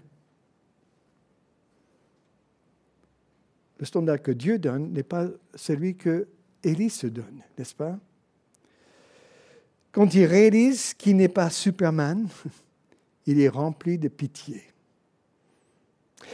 le 3.78 3.86
standard 3.86 4.20
que 4.20 4.32
Dieu 4.32 4.58
donne 4.58 4.92
n'est 4.92 5.04
pas 5.04 5.28
celui 5.54 5.94
que 5.94 6.26
Élie 6.64 6.90
se 6.90 7.06
donne, 7.06 7.44
n'est-ce 7.56 7.76
pas? 7.76 7.96
Quand 9.94 10.12
il 10.12 10.24
réalise 10.26 10.92
qu'il 10.92 11.16
n'est 11.16 11.28
pas 11.28 11.50
Superman, 11.50 12.26
il 13.26 13.40
est 13.40 13.48
rempli 13.48 13.96
de 13.96 14.08
pitié. 14.08 14.64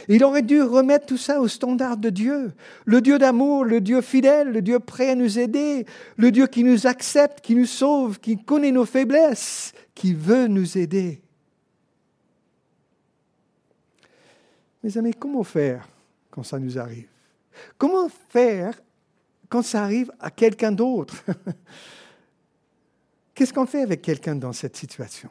Il 0.07 0.23
aurait 0.23 0.41
dû 0.41 0.63
remettre 0.63 1.05
tout 1.05 1.17
ça 1.17 1.39
au 1.39 1.47
standard 1.47 1.97
de 1.97 2.09
Dieu. 2.09 2.53
Le 2.85 3.01
Dieu 3.01 3.19
d'amour, 3.19 3.63
le 3.63 3.79
Dieu 3.79 4.01
fidèle, 4.01 4.49
le 4.49 4.63
Dieu 4.63 4.79
prêt 4.79 5.11
à 5.11 5.15
nous 5.15 5.37
aider, 5.37 5.85
le 6.17 6.31
Dieu 6.31 6.47
qui 6.47 6.63
nous 6.63 6.87
accepte, 6.87 7.41
qui 7.41 7.53
nous 7.53 7.67
sauve, 7.67 8.19
qui 8.19 8.43
connaît 8.43 8.71
nos 8.71 8.85
faiblesses, 8.85 9.73
qui 9.93 10.15
veut 10.15 10.47
nous 10.47 10.77
aider. 10.77 11.21
Mes 14.83 14.97
amis, 14.97 15.13
comment 15.13 15.43
faire 15.43 15.87
quand 16.31 16.41
ça 16.41 16.57
nous 16.57 16.79
arrive? 16.79 17.09
Comment 17.77 18.09
faire 18.29 18.81
quand 19.49 19.61
ça 19.61 19.83
arrive 19.83 20.11
à 20.19 20.31
quelqu'un 20.31 20.71
d'autre? 20.71 21.23
Qu'est-ce 23.33 23.53
qu'on 23.53 23.65
fait 23.65 23.81
avec 23.81 24.01
quelqu'un 24.01 24.35
dans 24.35 24.53
cette 24.53 24.75
situation? 24.75 25.29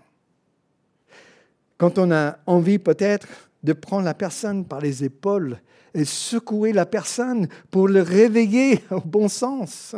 Quand 1.77 1.99
on 1.99 2.11
a 2.11 2.39
envie 2.47 2.79
peut-être 2.79 3.27
de 3.63 3.73
prendre 3.73 4.05
la 4.05 4.15
personne 4.15 4.65
par 4.65 4.81
les 4.81 5.05
épaules 5.05 5.61
et 5.95 6.05
secouer 6.05 6.73
la 6.73 6.87
personne 6.87 7.49
pour 7.71 7.89
le 7.89 8.03
réveiller 8.03 8.83
au 8.91 9.01
bon 9.01 9.29
sens. 9.29 9.95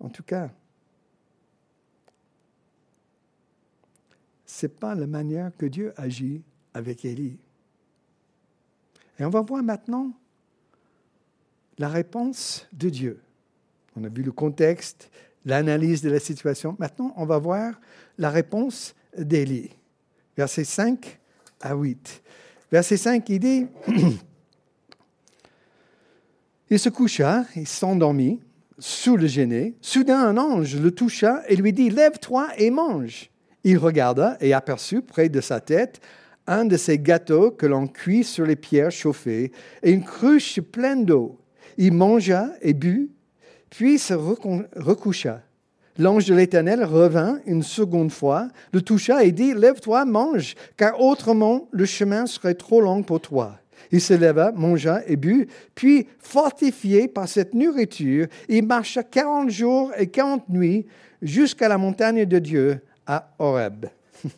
En 0.00 0.08
tout 0.08 0.22
cas, 0.22 0.50
ce 4.44 4.66
n'est 4.66 4.72
pas 4.72 4.94
la 4.94 5.06
manière 5.06 5.50
que 5.56 5.66
Dieu 5.66 5.92
agit 5.96 6.42
avec 6.74 7.04
Élie. 7.04 7.38
Et 9.18 9.24
on 9.24 9.30
va 9.30 9.40
voir 9.40 9.62
maintenant 9.62 10.12
la 11.78 11.88
réponse 11.88 12.66
de 12.72 12.88
Dieu. 12.88 13.20
On 13.96 14.04
a 14.04 14.08
vu 14.08 14.22
le 14.22 14.32
contexte, 14.32 15.10
l'analyse 15.44 16.02
de 16.02 16.10
la 16.10 16.20
situation. 16.20 16.76
Maintenant, 16.78 17.12
on 17.16 17.26
va 17.26 17.38
voir 17.38 17.80
la 18.18 18.30
réponse 18.30 18.94
d'Élie. 19.16 19.70
Verset 20.36 20.64
5 20.64 21.18
à 21.60 21.74
8. 21.74 22.22
Verset 22.72 22.96
5, 22.96 23.28
il 23.28 23.38
dit, 23.38 23.66
il 26.70 26.78
se 26.78 26.88
coucha, 26.88 27.44
il 27.54 27.68
s'endormit 27.68 28.40
sous 28.78 29.16
le 29.16 29.26
genêt. 29.26 29.74
Soudain, 29.80 30.20
un 30.20 30.36
ange 30.36 30.76
le 30.76 30.90
toucha 30.90 31.42
et 31.48 31.56
lui 31.56 31.72
dit, 31.72 31.90
Lève-toi 31.90 32.48
et 32.56 32.70
mange. 32.70 33.30
Il 33.62 33.78
regarda 33.78 34.36
et 34.40 34.52
aperçut 34.52 35.02
près 35.02 35.28
de 35.28 35.40
sa 35.40 35.60
tête 35.60 36.00
un 36.46 36.64
de 36.64 36.76
ces 36.76 36.98
gâteaux 36.98 37.50
que 37.50 37.66
l'on 37.66 37.86
cuit 37.86 38.24
sur 38.24 38.44
les 38.44 38.56
pierres 38.56 38.90
chauffées 38.90 39.52
et 39.82 39.90
une 39.90 40.04
cruche 40.04 40.60
pleine 40.60 41.04
d'eau. 41.04 41.38
Il 41.78 41.92
mangea 41.92 42.50
et 42.60 42.74
but, 42.74 43.10
puis 43.76 43.98
se 43.98 44.14
recoucha. 44.14 45.42
L'ange 45.98 46.26
de 46.26 46.34
l'Éternel 46.34 46.84
revint 46.84 47.40
une 47.46 47.62
seconde 47.62 48.10
fois, 48.10 48.48
le 48.72 48.82
toucha 48.82 49.24
et 49.24 49.32
dit, 49.32 49.54
Lève-toi, 49.54 50.04
mange, 50.04 50.54
car 50.76 51.00
autrement 51.00 51.68
le 51.70 51.84
chemin 51.84 52.26
serait 52.26 52.54
trop 52.54 52.80
long 52.80 53.02
pour 53.02 53.20
toi. 53.20 53.58
Il 53.92 54.00
se 54.00 54.14
leva, 54.14 54.50
mangea 54.52 55.02
et 55.06 55.16
but, 55.16 55.48
puis, 55.74 56.06
fortifié 56.18 57.06
par 57.06 57.28
cette 57.28 57.54
nourriture, 57.54 58.26
il 58.48 58.64
marcha 58.66 59.02
quarante 59.02 59.50
jours 59.50 59.92
et 59.96 60.08
quarante 60.08 60.48
nuits 60.48 60.86
jusqu'à 61.22 61.68
la 61.68 61.78
montagne 61.78 62.24
de 62.24 62.38
Dieu 62.38 62.80
à 63.06 63.34
Horeb. 63.38 63.86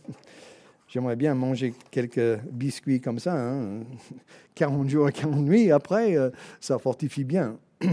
J'aimerais 0.88 1.16
bien 1.16 1.34
manger 1.34 1.74
quelques 1.90 2.38
biscuits 2.50 3.00
comme 3.00 3.18
ça. 3.18 3.34
Hein. 3.34 3.80
40 4.54 4.88
jours 4.88 5.08
et 5.10 5.12
40 5.12 5.36
nuits, 5.42 5.70
après, 5.70 6.16
euh, 6.16 6.30
ça 6.60 6.78
fortifie 6.78 7.24
bien. 7.24 7.58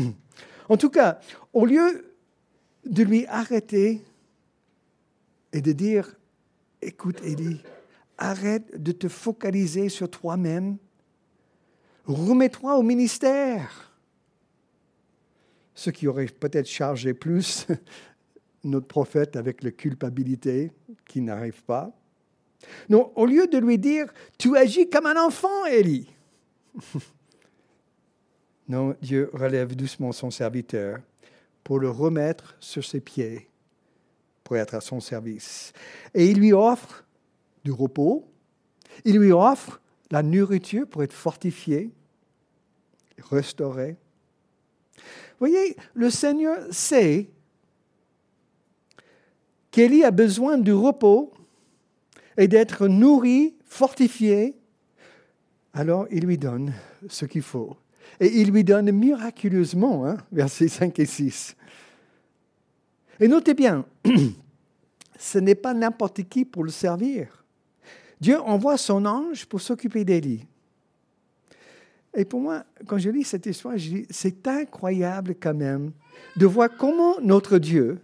en 0.69 0.77
tout 0.77 0.89
cas, 0.89 1.19
au 1.51 1.65
lieu 1.65 2.13
de 2.85 3.03
lui 3.03 3.25
arrêter 3.27 4.01
et 5.51 5.61
de 5.61 5.71
dire, 5.71 6.15
écoute 6.81 7.21
Élie, 7.23 7.61
arrête 8.17 8.81
de 8.81 8.91
te 8.91 9.07
focaliser 9.07 9.89
sur 9.89 10.09
toi-même, 10.09 10.77
remets-toi 12.05 12.77
au 12.77 12.83
ministère. 12.83 13.91
Ce 15.75 15.89
qui 15.89 16.07
aurait 16.07 16.25
peut-être 16.27 16.67
chargé 16.67 17.13
plus 17.13 17.67
notre 18.63 18.87
prophète 18.87 19.35
avec 19.35 19.63
la 19.63 19.71
culpabilité 19.71 20.71
qui 21.05 21.21
n'arrive 21.21 21.63
pas. 21.63 21.91
Non, 22.89 23.11
au 23.15 23.25
lieu 23.25 23.47
de 23.47 23.57
lui 23.57 23.77
dire, 23.77 24.13
tu 24.37 24.55
agis 24.55 24.89
comme 24.89 25.05
un 25.05 25.21
enfant, 25.21 25.65
Élie. 25.65 26.09
non, 28.67 28.95
Dieu 29.01 29.29
relève 29.33 29.75
doucement 29.75 30.11
son 30.11 30.31
serviteur 30.31 30.99
pour 31.63 31.79
le 31.79 31.89
remettre 31.89 32.55
sur 32.59 32.83
ses 32.83 32.99
pieds, 32.99 33.49
pour 34.43 34.57
être 34.57 34.75
à 34.75 34.81
son 34.81 34.99
service. 34.99 35.73
Et 36.13 36.27
il 36.27 36.39
lui 36.39 36.53
offre 36.53 37.03
du 37.63 37.71
repos, 37.71 38.27
il 39.05 39.17
lui 39.17 39.31
offre 39.31 39.81
la 40.11 40.23
nourriture 40.23 40.87
pour 40.87 41.03
être 41.03 41.13
fortifié, 41.13 41.91
restauré. 43.29 43.97
Voyez, 45.39 45.75
le 45.93 46.09
Seigneur 46.09 46.59
sait 46.71 47.29
qu'Élie 49.71 50.03
a 50.03 50.11
besoin 50.11 50.57
du 50.57 50.71
repos 50.71 51.33
et 52.37 52.47
d'être 52.47 52.87
nourri, 52.87 53.55
fortifié. 53.65 54.55
Alors 55.73 56.07
il 56.11 56.25
lui 56.25 56.37
donne 56.37 56.73
ce 57.09 57.25
qu'il 57.25 57.41
faut. 57.41 57.75
Et 58.19 58.41
il 58.41 58.51
lui 58.51 58.63
donne 58.63 58.91
miraculeusement, 58.91 60.05
hein, 60.05 60.17
versets 60.31 60.67
5 60.67 60.97
et 60.99 61.05
6. 61.05 61.55
Et 63.19 63.27
notez 63.27 63.53
bien, 63.53 63.85
ce 65.19 65.37
n'est 65.37 65.55
pas 65.55 65.73
n'importe 65.73 66.23
qui 66.23 66.45
pour 66.45 66.63
le 66.63 66.71
servir. 66.71 67.43
Dieu 68.19 68.39
envoie 68.39 68.77
son 68.77 69.05
ange 69.05 69.45
pour 69.45 69.61
s'occuper 69.61 70.05
d'Élie. 70.05 70.45
Et 72.15 72.25
pour 72.25 72.39
moi, 72.39 72.63
quand 72.85 72.97
je 72.97 73.09
lis 73.09 73.23
cette 73.23 73.45
histoire, 73.45 73.77
je 73.77 73.89
dis, 73.89 74.07
c'est 74.09 74.47
incroyable 74.47 75.35
quand 75.39 75.55
même 75.55 75.91
de 76.35 76.45
voir 76.45 76.69
comment 76.77 77.19
notre 77.21 77.57
Dieu, 77.57 77.99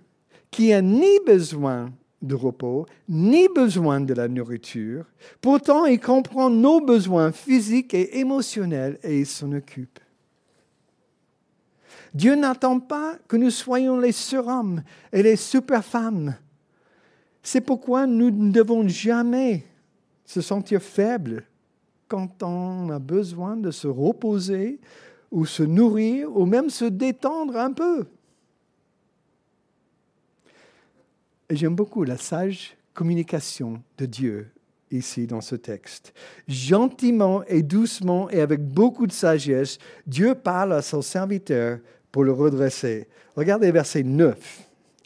qui 0.51 0.73
a 0.73 0.81
ni 0.81 1.19
besoin 1.25 1.91
de 2.21 2.36
repos, 2.36 2.86
ni 3.08 3.47
besoin 3.47 4.01
de 4.01 4.13
la 4.13 4.27
nourriture. 4.27 5.05
Pourtant, 5.41 5.86
il 5.86 5.99
comprend 5.99 6.49
nos 6.49 6.82
besoins 6.82 7.32
physiques 7.32 7.93
et 7.93 8.19
émotionnels 8.19 8.99
et 9.03 9.19
il 9.19 9.25
s'en 9.25 9.51
occupe. 9.53 9.99
Dieu 12.13 12.36
n'attend 12.36 12.79
pas 12.79 13.15
que 13.27 13.38
nous 13.38 13.51
soyons 13.51 13.99
les 13.99 14.12
surhommes 14.12 14.84
et 15.13 15.23
les 15.23 15.36
super-femmes. 15.36 16.36
C'est 17.43 17.62
pourquoi 17.62 18.08
nous 18.08 18.32
ne 18.32 18.51
devons 18.51 18.88
jamais 18.88 19.63
se 20.25 20.41
sentir 20.41 20.82
faibles 20.82 21.45
quand 22.08 22.43
on 22.43 22.89
a 22.89 22.99
besoin 22.99 23.55
de 23.55 23.71
se 23.71 23.88
reposer 23.88 24.79
ou 25.32 25.45
se 25.45 25.63
nourrir 25.63 26.36
ou 26.36 26.45
même 26.45 26.69
se 26.69 26.86
détendre 26.86 27.55
un 27.58 27.71
peu. 27.71 28.05
Et 31.38 31.38
j'aime 31.49 31.75
beaucoup 31.75 32.03
la 32.03 32.17
sage 32.17 32.75
communication 32.93 33.81
de 33.97 34.05
Dieu 34.05 34.51
ici 34.91 35.27
dans 35.27 35.41
ce 35.41 35.55
texte. 35.55 36.13
Gentiment 36.47 37.43
et 37.47 37.62
doucement 37.63 38.29
et 38.29 38.41
avec 38.41 38.62
beaucoup 38.62 39.07
de 39.07 39.12
sagesse, 39.12 39.77
Dieu 40.07 40.35
parle 40.35 40.73
à 40.73 40.81
son 40.81 41.01
serviteur 41.01 41.79
pour 42.12 42.23
le 42.23 42.31
redresser. 42.31 43.07
Regardez 43.35 43.71
verset 43.71 44.03
9. 44.03 44.38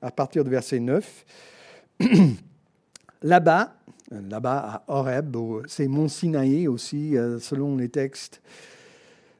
À 0.01 0.11
partir 0.11 0.43
de 0.43 0.49
verset 0.49 0.79
9, 0.79 1.25
là-bas, 3.21 3.75
là-bas 4.11 4.57
à 4.57 4.83
Horeb, 4.87 5.37
c'est 5.67 5.87
Mont 5.87 6.09
Sinaï 6.09 6.67
aussi, 6.67 7.17
euh, 7.17 7.39
selon 7.39 7.77
les 7.77 7.89
textes, 7.89 8.41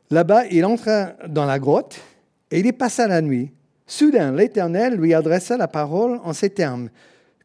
là-bas, 0.10 0.46
il 0.48 0.66
entra 0.66 1.14
dans 1.28 1.46
la 1.46 1.60
grotte 1.60 2.00
et 2.50 2.60
il 2.60 2.66
y 2.66 2.72
passa 2.72 3.08
la 3.08 3.22
nuit. 3.22 3.52
Soudain, 3.94 4.32
l'Éternel 4.32 4.96
lui 4.96 5.14
adressa 5.14 5.56
la 5.56 5.68
parole 5.68 6.20
en 6.24 6.34
ces 6.34 6.50
termes. 6.50 6.90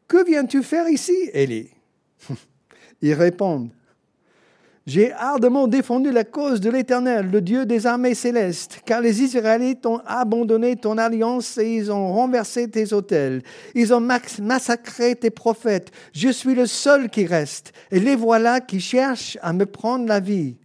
Que 0.07 0.25
viens-tu 0.25 0.63
faire 0.63 0.89
ici, 0.89 1.29
Élie? 1.31 1.69
Il 3.03 3.13
répond, 3.13 3.69
J'ai 4.87 5.11
ardemment 5.11 5.67
défendu 5.67 6.11
la 6.11 6.23
cause 6.23 6.59
de 6.59 6.71
l'Éternel, 6.71 7.29
le 7.29 7.41
Dieu 7.41 7.67
des 7.67 7.85
armées 7.85 8.15
célestes, 8.15 8.81
car 8.83 8.99
les 8.99 9.21
Israélites 9.21 9.85
ont 9.85 10.01
abandonné 10.07 10.75
ton 10.75 10.97
alliance 10.97 11.59
et 11.59 11.75
ils 11.75 11.91
ont 11.91 12.11
renversé 12.13 12.67
tes 12.67 12.93
autels. 12.93 13.43
Ils 13.75 13.93
ont 13.93 14.01
massacré 14.01 15.15
tes 15.15 15.29
prophètes. 15.29 15.91
Je 16.13 16.29
suis 16.29 16.55
le 16.55 16.65
seul 16.65 17.11
qui 17.11 17.27
reste, 17.27 17.73
et 17.91 17.99
les 17.99 18.15
voilà 18.15 18.59
qui 18.59 18.79
cherchent 18.79 19.37
à 19.43 19.53
me 19.53 19.67
prendre 19.67 20.07
la 20.07 20.19
vie. 20.19 20.57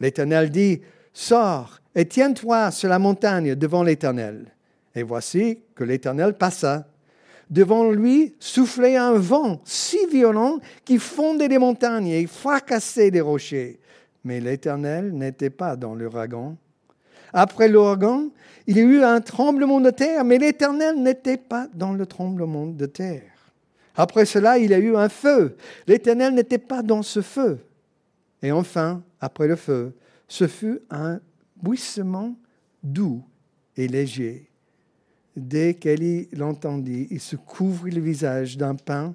L'Éternel 0.00 0.50
dit, 0.50 0.82
Sors 1.14 1.80
et 1.94 2.04
tiens-toi 2.04 2.70
sur 2.72 2.90
la 2.90 2.98
montagne 2.98 3.54
devant 3.54 3.84
l'Éternel. 3.84 4.53
Et 4.94 5.02
voici 5.02 5.60
que 5.74 5.84
l'Éternel 5.84 6.34
passa. 6.34 6.86
Devant 7.50 7.90
lui 7.90 8.34
soufflait 8.38 8.96
un 8.96 9.14
vent 9.14 9.60
si 9.64 9.98
violent 10.06 10.60
qu'il 10.84 11.00
fondait 11.00 11.48
les 11.48 11.58
montagnes 11.58 12.08
et 12.08 12.26
fracassait 12.26 13.10
les 13.10 13.20
rochers. 13.20 13.78
Mais 14.24 14.40
l'Éternel 14.40 15.12
n'était 15.12 15.50
pas 15.50 15.76
dans 15.76 15.94
l'ouragan. 15.94 16.56
Après 17.32 17.68
l'ouragan, 17.68 18.30
il 18.66 18.78
y 18.78 18.80
a 18.80 18.84
eu 18.84 19.02
un 19.02 19.20
tremblement 19.20 19.80
de 19.80 19.90
terre, 19.90 20.24
mais 20.24 20.38
l'Éternel 20.38 21.02
n'était 21.02 21.36
pas 21.36 21.68
dans 21.74 21.92
le 21.92 22.06
tremblement 22.06 22.66
de 22.66 22.86
terre. 22.86 23.22
Après 23.96 24.24
cela, 24.24 24.58
il 24.58 24.70
y 24.70 24.74
a 24.74 24.78
eu 24.78 24.96
un 24.96 25.08
feu. 25.08 25.56
L'Éternel 25.86 26.34
n'était 26.34 26.58
pas 26.58 26.82
dans 26.82 27.02
ce 27.02 27.20
feu. 27.20 27.58
Et 28.42 28.52
enfin, 28.52 29.02
après 29.20 29.46
le 29.46 29.56
feu, 29.56 29.94
ce 30.28 30.46
fut 30.46 30.80
un 30.90 31.20
buissement 31.62 32.34
doux 32.82 33.22
et 33.76 33.86
léger. 33.86 34.50
Dès 35.36 35.74
qu'Élie 35.74 36.28
l'entendit, 36.32 37.08
il 37.10 37.20
se 37.20 37.36
couvrit 37.36 37.90
le 37.90 38.00
visage 38.00 38.56
d'un 38.56 38.76
pain 38.76 39.14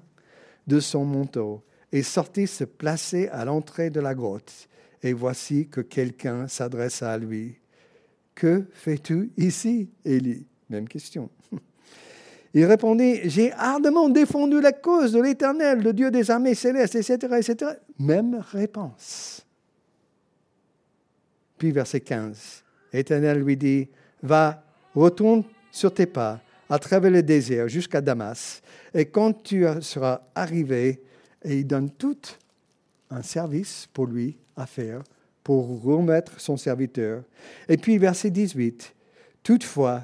de 0.68 0.80
son 0.80 1.06
manteau 1.06 1.64
et 1.92 2.04
sortit 2.04 2.48
se 2.48 2.64
placer 2.64 3.30
à 3.30 3.46
l'entrée 3.46 3.90
de 3.90 4.00
la 4.00 4.14
grotte. 4.14 4.68
Et 5.02 5.14
voici 5.14 5.68
que 5.68 5.82
quelqu'un 5.82 6.48
s'adressa 6.48 7.12
à 7.12 7.18
lui. 7.18 7.56
Que 8.36 8.66
fais-tu 8.74 9.32
ici, 9.38 9.90
Élie? 10.04 10.46
Même 10.70 10.88
question. 10.88 11.30
Il 12.54 12.66
répondit, 12.66 13.22
j'ai 13.26 13.52
ardemment 13.54 14.10
défendu 14.10 14.60
la 14.60 14.72
cause 14.72 15.14
de 15.14 15.22
l'Éternel, 15.22 15.82
le 15.82 15.94
Dieu 15.94 16.12
des 16.12 16.30
armées 16.30 16.56
célestes, 16.56 16.96
etc., 16.96 17.18
etc. 17.38 17.72
Même 17.98 18.44
réponse. 18.52 19.46
Puis 21.58 21.72
verset 21.72 22.02
15, 22.02 22.64
l'Éternel 22.94 23.40
lui 23.40 23.58
dit, 23.58 23.88
va, 24.22 24.64
retourne 24.96 25.44
sur 25.80 25.94
tes 25.94 26.06
pas 26.06 26.42
à 26.70 26.78
travers 26.78 27.10
le 27.10 27.24
désert 27.24 27.70
jusqu'à 27.70 28.02
Damas. 28.02 28.62
Et 28.94 29.06
quand 29.06 29.44
tu 29.44 29.66
seras 29.80 30.22
arrivé, 30.36 31.02
et 31.44 31.60
il 31.60 31.66
donne 31.66 31.90
tout 31.90 32.20
un 33.10 33.24
service 33.24 33.88
pour 33.94 34.06
lui 34.06 34.38
à 34.58 34.66
faire, 34.66 35.02
pour 35.42 35.82
remettre 35.82 36.40
son 36.42 36.58
serviteur. 36.58 37.24
Et 37.70 37.78
puis 37.78 37.98
verset 37.98 38.30
18, 38.30 38.94
toutefois, 39.42 40.04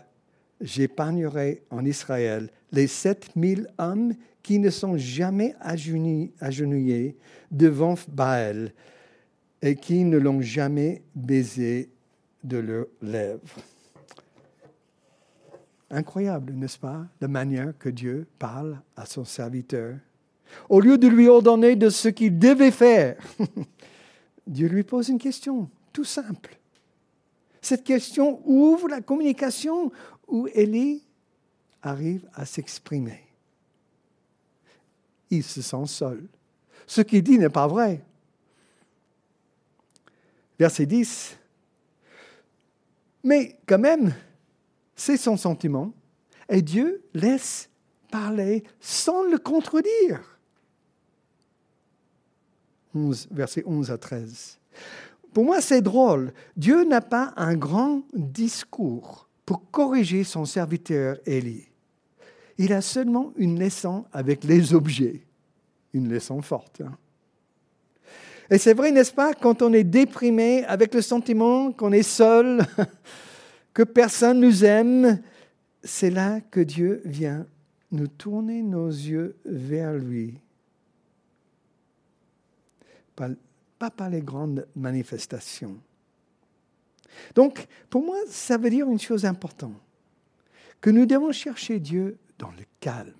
j'épargnerai 0.62 1.62
en 1.70 1.84
Israël 1.84 2.50
les 2.72 2.88
sept 2.88 3.36
mille 3.36 3.68
hommes 3.78 4.14
qui 4.42 4.60
ne 4.60 4.70
sont 4.70 4.96
jamais 4.96 5.56
agenouillés 5.60 7.18
devant 7.52 7.96
Baal 8.08 8.72
et 9.62 9.76
qui 9.76 10.06
ne 10.06 10.18
l'ont 10.18 10.42
jamais 10.42 11.02
baisé 11.14 11.90
de 12.46 12.58
leurs 12.58 12.88
lèvres. 13.02 13.75
Incroyable, 15.90 16.54
n'est-ce 16.54 16.80
pas, 16.80 17.06
la 17.22 17.28
manière 17.28 17.78
que 17.78 17.90
Dieu 17.90 18.28
parle 18.40 18.82
à 18.96 19.06
son 19.06 19.24
serviteur. 19.24 19.98
Au 20.70 20.80
lieu 20.80 20.98
de 20.98 21.08
lui 21.08 21.28
ordonner 21.28 21.76
de 21.76 21.90
ce 21.90 22.10
qu'il 22.10 22.40
devait 22.40 22.72
faire, 22.72 23.18
Dieu 24.48 24.68
lui 24.68 24.84
pose 24.84 25.10
une 25.10 25.20
question 25.20 25.70
tout 25.94 26.04
simple. 26.04 26.58
Cette 27.62 27.84
question 27.84 28.42
ouvre 28.46 28.88
la 28.88 29.02
communication 29.02 29.92
où 30.28 30.48
Élie 30.54 31.04
arrive 31.82 32.28
à 32.34 32.46
s'exprimer. 32.46 33.24
Il 35.30 35.44
se 35.44 35.62
sent 35.62 35.86
seul. 35.88 36.28
Ce 36.86 37.02
qu'il 37.02 37.24
dit 37.24 37.40
n'est 37.40 37.50
pas 37.50 37.68
vrai. 37.68 38.04
Verset 40.60 40.86
10. 40.86 41.38
Mais 43.24 43.58
quand 43.66 43.80
même, 43.80 44.14
c'est 44.96 45.18
son 45.18 45.38
sentiment, 45.38 45.94
et 46.50 46.62
Dieu 46.62 47.04
laisse 47.14 47.70
parler 48.12 48.64
sans 48.80 49.24
le 49.24 49.38
contredire. 49.38 50.40
11, 52.94 53.28
verset 53.32 53.64
11 53.66 53.92
à 53.92 53.98
13. 53.98 54.60
Pour 55.34 55.44
moi, 55.44 55.60
c'est 55.60 55.82
drôle. 55.82 56.32
Dieu 56.56 56.86
n'a 56.86 57.02
pas 57.02 57.34
un 57.36 57.56
grand 57.56 58.04
discours 58.14 59.28
pour 59.46 59.70
corriger 59.70 60.24
son 60.24 60.46
serviteur 60.46 61.18
Élie. 61.26 61.68
Il 62.58 62.72
a 62.72 62.82
seulement 62.82 63.34
une 63.36 63.60
leçon 63.60 64.06
avec 64.14 64.46
les 64.46 64.74
objets. 64.74 65.22
Une 65.94 66.10
leçon 66.10 66.42
forte. 66.42 66.82
Hein. 66.82 66.96
Et 68.50 68.58
c'est 68.58 68.74
vrai, 68.74 68.92
n'est-ce 68.92 69.12
pas, 69.12 69.34
quand 69.34 69.62
on 69.62 69.74
est 69.74 69.84
déprimé 69.84 70.64
avec 70.66 70.94
le 70.94 71.02
sentiment 71.02 71.72
qu'on 71.72 71.92
est 71.92 72.04
seul, 72.04 72.66
que 73.76 73.84
personne 73.84 74.40
nous 74.40 74.64
aime, 74.64 75.22
c'est 75.84 76.10
là 76.10 76.40
que 76.40 76.62
Dieu 76.62 77.02
vient 77.04 77.46
nous 77.92 78.08
tourner 78.08 78.64
nos 78.64 78.88
yeux 78.88 79.36
vers 79.46 79.94
lui. 79.94 80.40
Pas, 83.16 83.30
par 83.92 84.10
les 84.10 84.22
grandes 84.22 84.66
manifestations. 84.76 85.78
Donc, 87.36 87.68
pour 87.90 88.04
moi, 88.04 88.18
ça 88.30 88.58
veut 88.58 88.70
dire 88.70 88.90
une 88.90 89.00
chose 89.00 89.26
importante, 89.26 89.76
que 90.80 90.90
nous 90.90 91.06
devons 91.06 91.34
chercher 91.34 91.80
Dieu 91.80 92.18
dans 92.40 92.52
le 92.52 92.64
calme. 92.80 93.14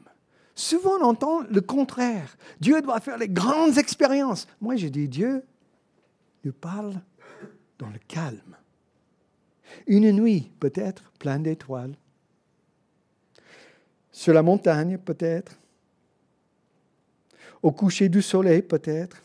Souvent, 0.56 0.98
on 1.02 1.04
entend 1.04 1.42
le 1.42 1.62
contraire. 1.62 2.38
Dieu 2.62 2.82
doit 2.82 3.02
faire 3.02 3.18
les 3.18 3.30
grandes 3.30 3.78
expériences. 3.78 4.48
Moi, 4.62 4.78
je 4.78 4.88
dis, 4.88 5.10
Dieu 5.10 5.44
nous 6.46 6.54
parle 6.54 7.02
dans 7.78 7.90
le 7.90 8.00
calme. 8.08 8.56
Une 9.88 10.12
nuit, 10.12 10.52
peut-être, 10.60 11.12
pleine 11.20 11.44
d'étoiles. 11.44 11.96
Sur 14.12 14.34
la 14.34 14.42
montagne, 14.42 14.98
peut-être. 14.98 15.58
Au 17.62 17.72
coucher 17.72 18.10
du 18.10 18.22
soleil, 18.22 18.62
peut-être. 18.62 19.22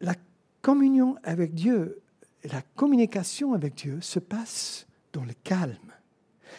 La 0.00 0.14
communion 0.60 1.16
avec 1.22 1.54
Dieu, 1.54 2.00
la 2.44 2.62
communication 2.74 3.54
avec 3.54 3.74
Dieu 3.74 3.98
se 4.00 4.18
passe 4.18 4.86
dans 5.12 5.24
le 5.24 5.34
calme. 5.44 5.92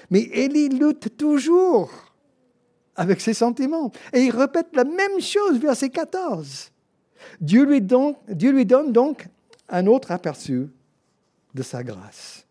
Mais 0.09 0.21
Élie 0.21 0.69
lutte 0.69 1.17
toujours 1.17 1.91
avec 2.95 3.21
ses 3.21 3.33
sentiments. 3.33 3.91
Et 4.13 4.21
il 4.21 4.31
répète 4.31 4.69
la 4.73 4.83
même 4.83 5.19
chose, 5.19 5.59
verset 5.59 5.89
14. 5.89 6.71
Dieu 7.41 7.65
lui, 7.65 7.81
Dieu 7.81 8.51
lui 8.51 8.65
donne 8.65 8.91
donc 8.91 9.27
un 9.69 9.85
autre 9.87 10.11
aperçu 10.11 10.69
de 11.55 11.63
sa 11.63 11.83
grâce. 11.83 12.45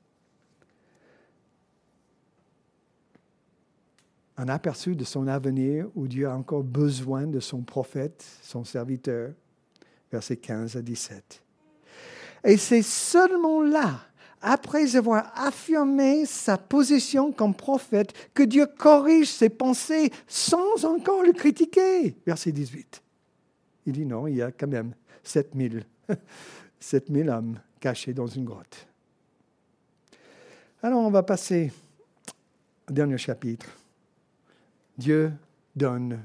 Un 4.37 4.49
aperçu 4.49 4.97
de 4.97 5.05
son 5.05 5.29
avenir 5.29 5.87
où 5.95 6.09
Dieu 6.09 6.27
a 6.27 6.35
encore 6.35 6.65
besoin 6.65 7.27
de 7.27 7.39
son 7.39 7.63
prophète, 7.63 8.25
son 8.43 8.65
serviteur, 8.65 9.33
versets 10.11 10.39
15 10.39 10.77
à 10.77 10.83
17. 10.83 11.43
Et 12.45 12.57
c'est 12.57 12.83
seulement 12.83 13.63
là, 13.63 14.01
après 14.41 14.97
avoir 14.97 15.31
affirmé 15.37 16.27
sa 16.27 16.59
position 16.59 17.31
comme 17.31 17.55
prophète, 17.55 18.13
que 18.33 18.43
Dieu 18.43 18.67
corrige 18.67 19.31
ses 19.31 19.51
pensées 19.51 20.11
sans 20.27 20.85
encore 20.85 21.23
le 21.23 21.33
critiquer. 21.33 22.17
Verset 22.27 22.53
18. 22.53 23.03
Il 23.87 23.93
dit 23.93 24.07
non, 24.07 24.27
il 24.27 24.37
y 24.37 24.43
a 24.43 24.51
quand 24.51 24.67
même 24.67 24.95
7000, 25.23 25.85
7000 26.81 27.29
hommes 27.29 27.61
cachés 27.79 28.15
dans 28.15 28.27
une 28.27 28.47
grotte. 28.47 28.89
Alors 30.85 31.01
on 31.01 31.11
va 31.11 31.23
passer 31.23 31.73
au 32.91 32.93
dernier 32.93 33.17
chapitre. 33.17 33.65
Dieu 34.99 35.33
donne 35.75 36.23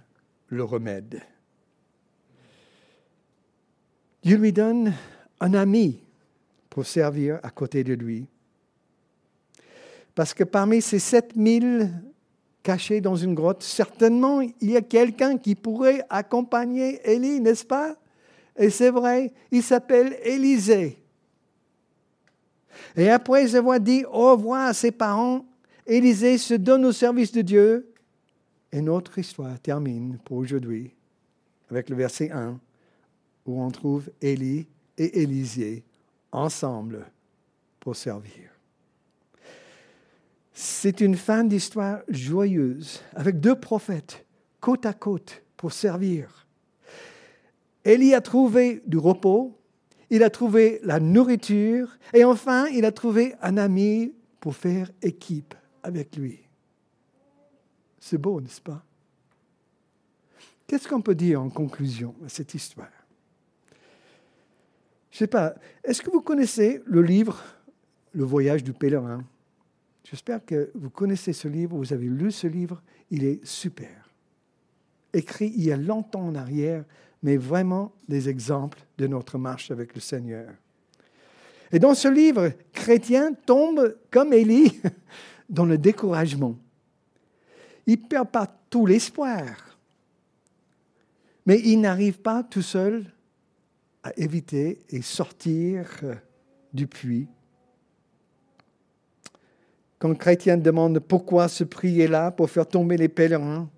le 0.49 0.65
remède. 0.65 1.21
Dieu 4.21 4.35
lui 4.35 4.51
donne 4.51 4.93
un 5.39 5.53
ami 5.53 6.01
pour 6.69 6.85
servir 6.85 7.39
à 7.41 7.51
côté 7.51 7.85
de 7.85 7.93
lui. 7.93 8.27
Parce 10.13 10.33
que 10.33 10.43
parmi 10.43 10.81
ces 10.81 10.99
7000 10.99 11.89
cachés 12.61 12.99
dans 12.99 13.15
une 13.15 13.35
grotte, 13.35 13.63
certainement 13.63 14.41
il 14.41 14.71
y 14.71 14.75
a 14.75 14.81
quelqu'un 14.81 15.37
qui 15.37 15.55
pourrait 15.55 16.03
accompagner 16.09 16.99
Élie, 17.09 17.39
n'est-ce 17.39 17.63
pas? 17.63 17.95
Et 18.57 18.69
c'est 18.69 18.91
vrai, 18.91 19.31
il 19.51 19.63
s'appelle 19.63 20.17
Élisée. 20.21 20.97
Et 22.95 23.09
après 23.09 23.55
avoir 23.55 23.79
dit 23.79 24.05
au 24.05 24.31
revoir 24.31 24.67
à 24.67 24.73
ses 24.73 24.91
parents, 24.91 25.45
Élisée 25.85 26.37
se 26.37 26.53
donne 26.53 26.85
au 26.85 26.91
service 26.91 27.31
de 27.31 27.41
Dieu. 27.41 27.91
Et 28.71 28.81
notre 28.81 29.17
histoire 29.17 29.59
termine 29.59 30.19
pour 30.23 30.37
aujourd'hui 30.37 30.91
avec 31.69 31.89
le 31.89 31.95
verset 31.95 32.31
1 32.31 32.59
où 33.45 33.61
on 33.61 33.71
trouve 33.71 34.09
Élie 34.21 34.67
et 34.97 35.21
Élisée 35.21 35.83
ensemble 36.31 37.05
pour 37.79 37.95
servir. 37.95 38.49
C'est 40.53 40.99
une 41.01 41.15
fin 41.15 41.43
d'histoire 41.43 42.01
joyeuse, 42.09 43.01
avec 43.15 43.39
deux 43.39 43.55
prophètes 43.55 44.25
côte 44.59 44.85
à 44.85 44.93
côte 44.93 45.41
pour 45.57 45.71
servir. 45.71 46.47
Élie 47.85 48.13
a 48.13 48.21
trouvé 48.21 48.83
du 48.85 48.97
repos, 48.97 49.57
il 50.09 50.23
a 50.23 50.29
trouvé 50.29 50.79
la 50.83 50.99
nourriture, 50.99 51.97
et 52.13 52.23
enfin, 52.23 52.67
il 52.67 52.85
a 52.85 52.91
trouvé 52.91 53.35
un 53.41 53.57
ami 53.57 54.13
pour 54.39 54.55
faire 54.55 54.91
équipe 55.01 55.53
avec 55.83 56.15
lui. 56.15 56.39
C'est 57.99 58.17
beau, 58.17 58.41
n'est-ce 58.41 58.61
pas? 58.61 58.83
Qu'est-ce 60.65 60.87
qu'on 60.87 61.01
peut 61.01 61.15
dire 61.15 61.41
en 61.41 61.49
conclusion 61.49 62.15
à 62.25 62.29
cette 62.29 62.53
histoire? 62.53 62.87
Je 65.11 65.15
ne 65.15 65.19
sais 65.19 65.27
pas, 65.27 65.55
est-ce 65.83 66.01
que 66.01 66.11
vous 66.11 66.21
connaissez 66.21 66.81
le 66.85 67.01
livre 67.01 67.43
Le 68.11 68.23
voyage 68.23 68.63
du 68.63 68.73
pèlerin? 68.73 69.23
J'espère 70.03 70.43
que 70.45 70.71
vous 70.75 70.89
connaissez 70.89 71.33
ce 71.33 71.47
livre, 71.47 71.75
vous 71.75 71.93
avez 71.93 72.07
lu 72.07 72.31
ce 72.31 72.47
livre, 72.47 72.81
il 73.11 73.23
est 73.23 73.45
super. 73.45 74.09
Écrit 75.13 75.51
il 75.55 75.63
y 75.63 75.71
a 75.71 75.77
longtemps 75.77 76.27
en 76.27 76.35
arrière, 76.35 76.85
mais 77.21 77.37
vraiment 77.37 77.91
des 78.07 78.29
exemples 78.29 78.79
de 78.97 79.07
notre 79.07 79.37
marche 79.37 79.71
avec 79.71 79.93
le 79.95 80.01
Seigneur. 80.01 80.49
Et 81.71 81.79
dans 81.79 81.93
ce 81.93 82.07
livre, 82.07 82.51
chrétien 82.73 83.33
tombe 83.33 83.95
comme 84.09 84.33
Élie 84.33 84.79
dans 85.49 85.65
le 85.65 85.77
découragement. 85.77 86.55
Il 87.85 88.01
perd 88.01 88.29
pas 88.29 88.47
tout 88.69 88.85
l'espoir, 88.85 89.77
mais 91.45 91.59
il 91.59 91.81
n'arrive 91.81 92.19
pas 92.19 92.43
tout 92.43 92.61
seul 92.61 93.05
à 94.03 94.11
éviter 94.17 94.79
et 94.89 95.01
sortir 95.01 95.87
du 96.73 96.87
puits. 96.87 97.27
Quand 99.97 100.15
chrétien 100.15 100.57
demande 100.57 100.99
pourquoi 100.99 101.49
ce 101.49 101.65
prix 101.65 101.99
est 101.99 102.07
là 102.07 102.31
pour 102.31 102.49
faire 102.49 102.67
tomber 102.67 102.95
les 102.95 103.09
pèlerins, 103.09 103.69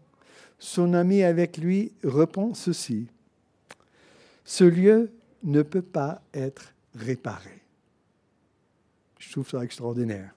son 0.59 0.93
ami 0.93 1.23
avec 1.23 1.57
lui 1.57 1.93
répond 2.03 2.53
ceci. 2.53 3.07
Ce 4.43 4.63
lieu 4.63 5.11
ne 5.43 5.61
peut 5.61 5.81
pas 5.81 6.21
être 6.33 6.73
réparé. 6.95 7.61
Je 9.19 9.31
trouve 9.31 9.49
ça 9.49 9.63
extraordinaire. 9.63 10.33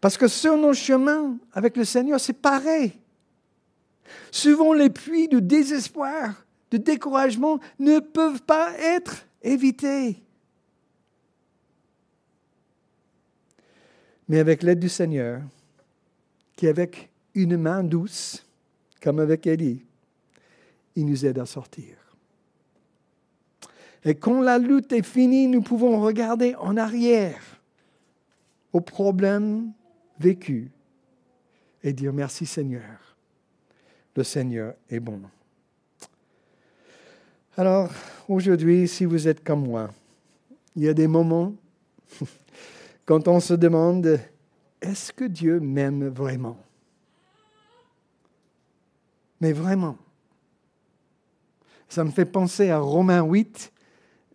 Parce 0.00 0.16
que 0.16 0.28
sur 0.28 0.56
nos 0.56 0.74
chemins 0.74 1.38
avec 1.52 1.76
le 1.76 1.84
Seigneur, 1.84 2.20
c'est 2.20 2.32
pareil. 2.32 2.92
Souvent, 4.30 4.72
les 4.72 4.90
puits 4.90 5.28
de 5.28 5.38
désespoir, 5.38 6.44
de 6.70 6.76
découragement 6.76 7.60
ne 7.78 7.98
peuvent 8.00 8.42
pas 8.42 8.72
être 8.78 9.26
évités. 9.42 10.22
Mais 14.28 14.38
avec 14.38 14.62
l'aide 14.62 14.80
du 14.80 14.88
Seigneur, 14.88 15.42
qui 16.56 16.66
avec 16.68 17.10
une 17.34 17.56
main 17.56 17.82
douce, 17.82 18.44
comme 19.02 19.18
avec 19.18 19.46
Élie, 19.46 19.84
il 20.94 21.06
nous 21.06 21.24
aide 21.24 21.38
à 21.38 21.46
sortir. 21.46 22.01
Et 24.04 24.14
quand 24.14 24.40
la 24.40 24.58
lutte 24.58 24.92
est 24.92 25.04
finie, 25.04 25.46
nous 25.46 25.62
pouvons 25.62 26.00
regarder 26.00 26.54
en 26.56 26.76
arrière 26.76 27.40
aux 28.72 28.80
problèmes 28.80 29.72
vécus 30.18 30.70
et 31.82 31.92
dire 31.92 32.12
merci 32.12 32.46
Seigneur. 32.46 33.16
Le 34.16 34.24
Seigneur 34.24 34.74
est 34.90 35.00
bon. 35.00 35.20
Alors, 37.56 37.90
aujourd'hui, 38.28 38.88
si 38.88 39.04
vous 39.04 39.28
êtes 39.28 39.44
comme 39.44 39.66
moi, 39.66 39.90
il 40.74 40.82
y 40.82 40.88
a 40.88 40.94
des 40.94 41.06
moments 41.06 41.54
quand 43.04 43.28
on 43.28 43.40
se 43.40 43.54
demande, 43.54 44.18
est-ce 44.80 45.12
que 45.12 45.24
Dieu 45.24 45.60
m'aime 45.60 46.08
vraiment? 46.08 46.58
Mais 49.40 49.52
vraiment. 49.52 49.96
Ça 51.88 52.04
me 52.04 52.10
fait 52.10 52.24
penser 52.24 52.70
à 52.70 52.78
Romains 52.78 53.22
8, 53.22 53.72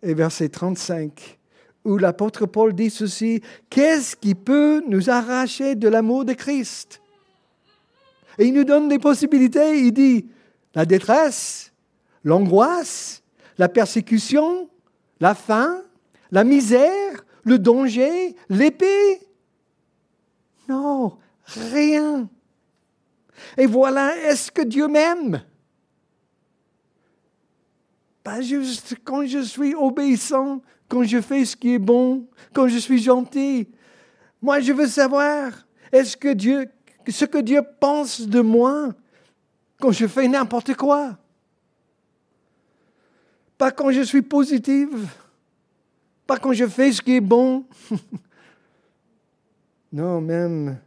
et 0.04 0.14
verset 0.14 0.50
35, 0.50 1.40
où 1.86 1.98
l'apôtre 1.98 2.46
Paul 2.46 2.74
dit 2.74 2.90
ceci, 2.90 3.42
Qu'est-ce 3.70 4.16
qui 4.16 4.36
peut 4.36 4.84
nous 4.88 5.10
arracher 5.10 5.76
de 5.76 5.88
l'amour 5.88 6.26
de 6.26 6.34
Christ? 6.34 7.02
Et 8.38 8.46
il 8.46 8.54
nous 8.54 8.64
donne 8.64 8.88
des 8.88 9.00
possibilités, 9.00 9.80
il 9.80 9.92
dit, 9.92 10.28
la 10.76 10.86
détresse, 10.86 11.74
l'angoisse, 12.24 13.24
la 13.58 13.70
persécution, 13.70 14.70
la 15.20 15.34
faim, 15.34 15.82
la 16.32 16.44
misère, 16.44 17.26
le 17.44 17.58
danger, 17.58 18.36
l'épée. 18.50 19.22
Non, 20.70 21.18
rien. 21.46 22.30
Et 23.58 23.66
voilà, 23.66 24.16
est-ce 24.18 24.52
que 24.52 24.62
Dieu 24.62 24.88
m'aime? 24.88 25.42
Pas 28.28 28.42
juste 28.42 28.98
quand 29.06 29.26
je 29.26 29.40
suis 29.40 29.74
obéissant, 29.74 30.62
quand 30.90 31.02
je 31.04 31.22
fais 31.22 31.46
ce 31.46 31.56
qui 31.56 31.76
est 31.76 31.80
bon, 31.80 32.28
quand 32.52 32.68
je 32.68 32.78
suis 32.78 33.02
gentil. 33.02 33.70
Moi, 34.42 34.60
je 34.60 34.74
veux 34.74 34.88
savoir, 34.88 35.54
est-ce 35.94 36.18
que 36.18 36.34
Dieu, 36.34 36.70
ce 37.08 37.24
que 37.24 37.38
Dieu 37.38 37.62
pense 37.80 38.20
de 38.20 38.42
moi 38.42 38.94
quand 39.80 39.94
je 39.94 40.08
fais 40.08 40.28
n'importe 40.28 40.76
quoi? 40.76 41.18
Pas 43.58 43.72
quand 43.72 43.92
je 43.92 44.02
suis 44.02 44.24
positive, 44.24 45.08
pas 46.26 46.38
quand 46.38 46.52
je 46.52 46.68
fais 46.68 46.92
ce 46.92 47.02
qui 47.02 47.16
est 47.16 47.22
bon. 47.22 47.64
non, 49.94 50.20
même 50.20 50.78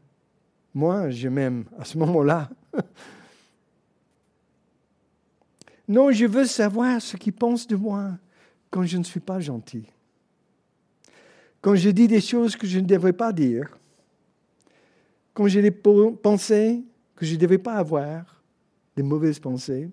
moi, 0.74 1.08
je 1.08 1.28
m'aime 1.28 1.64
à 1.78 1.86
ce 1.86 1.96
moment-là. 1.96 2.50
Non, 5.88 6.10
je 6.12 6.26
veux 6.26 6.44
savoir 6.44 7.00
ce 7.00 7.16
qu'ils 7.16 7.32
pensent 7.32 7.66
de 7.66 7.76
moi 7.76 8.18
quand 8.70 8.84
je 8.84 8.96
ne 8.96 9.04
suis 9.04 9.20
pas 9.20 9.40
gentil. 9.40 9.84
Quand 11.60 11.74
je 11.74 11.90
dis 11.90 12.08
des 12.08 12.20
choses 12.20 12.56
que 12.56 12.66
je 12.66 12.78
ne 12.78 12.86
devrais 12.86 13.12
pas 13.12 13.32
dire. 13.32 13.76
Quand 15.34 15.46
j'ai 15.46 15.62
des 15.62 15.70
pensées 15.70 16.82
que 17.14 17.26
je 17.26 17.34
ne 17.34 17.40
devais 17.40 17.58
pas 17.58 17.74
avoir, 17.74 18.42
des 18.96 19.02
mauvaises 19.02 19.38
pensées. 19.38 19.90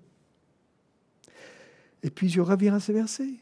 Et 2.02 2.10
puis 2.10 2.28
je 2.28 2.40
reviens 2.40 2.74
à 2.74 2.80
ce 2.80 2.92
verset. 2.92 3.34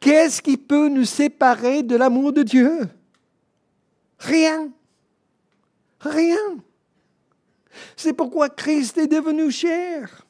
Qu'est-ce 0.00 0.42
qui 0.42 0.56
peut 0.56 0.88
nous 0.88 1.04
séparer 1.04 1.82
de 1.82 1.94
l'amour 1.94 2.32
de 2.32 2.42
Dieu? 2.42 2.88
Rien. 4.18 4.70
Rien. 6.00 6.36
C'est 7.96 8.12
pourquoi 8.12 8.48
Christ 8.48 8.98
est 8.98 9.06
devenu 9.06 9.50
cher 9.50 10.26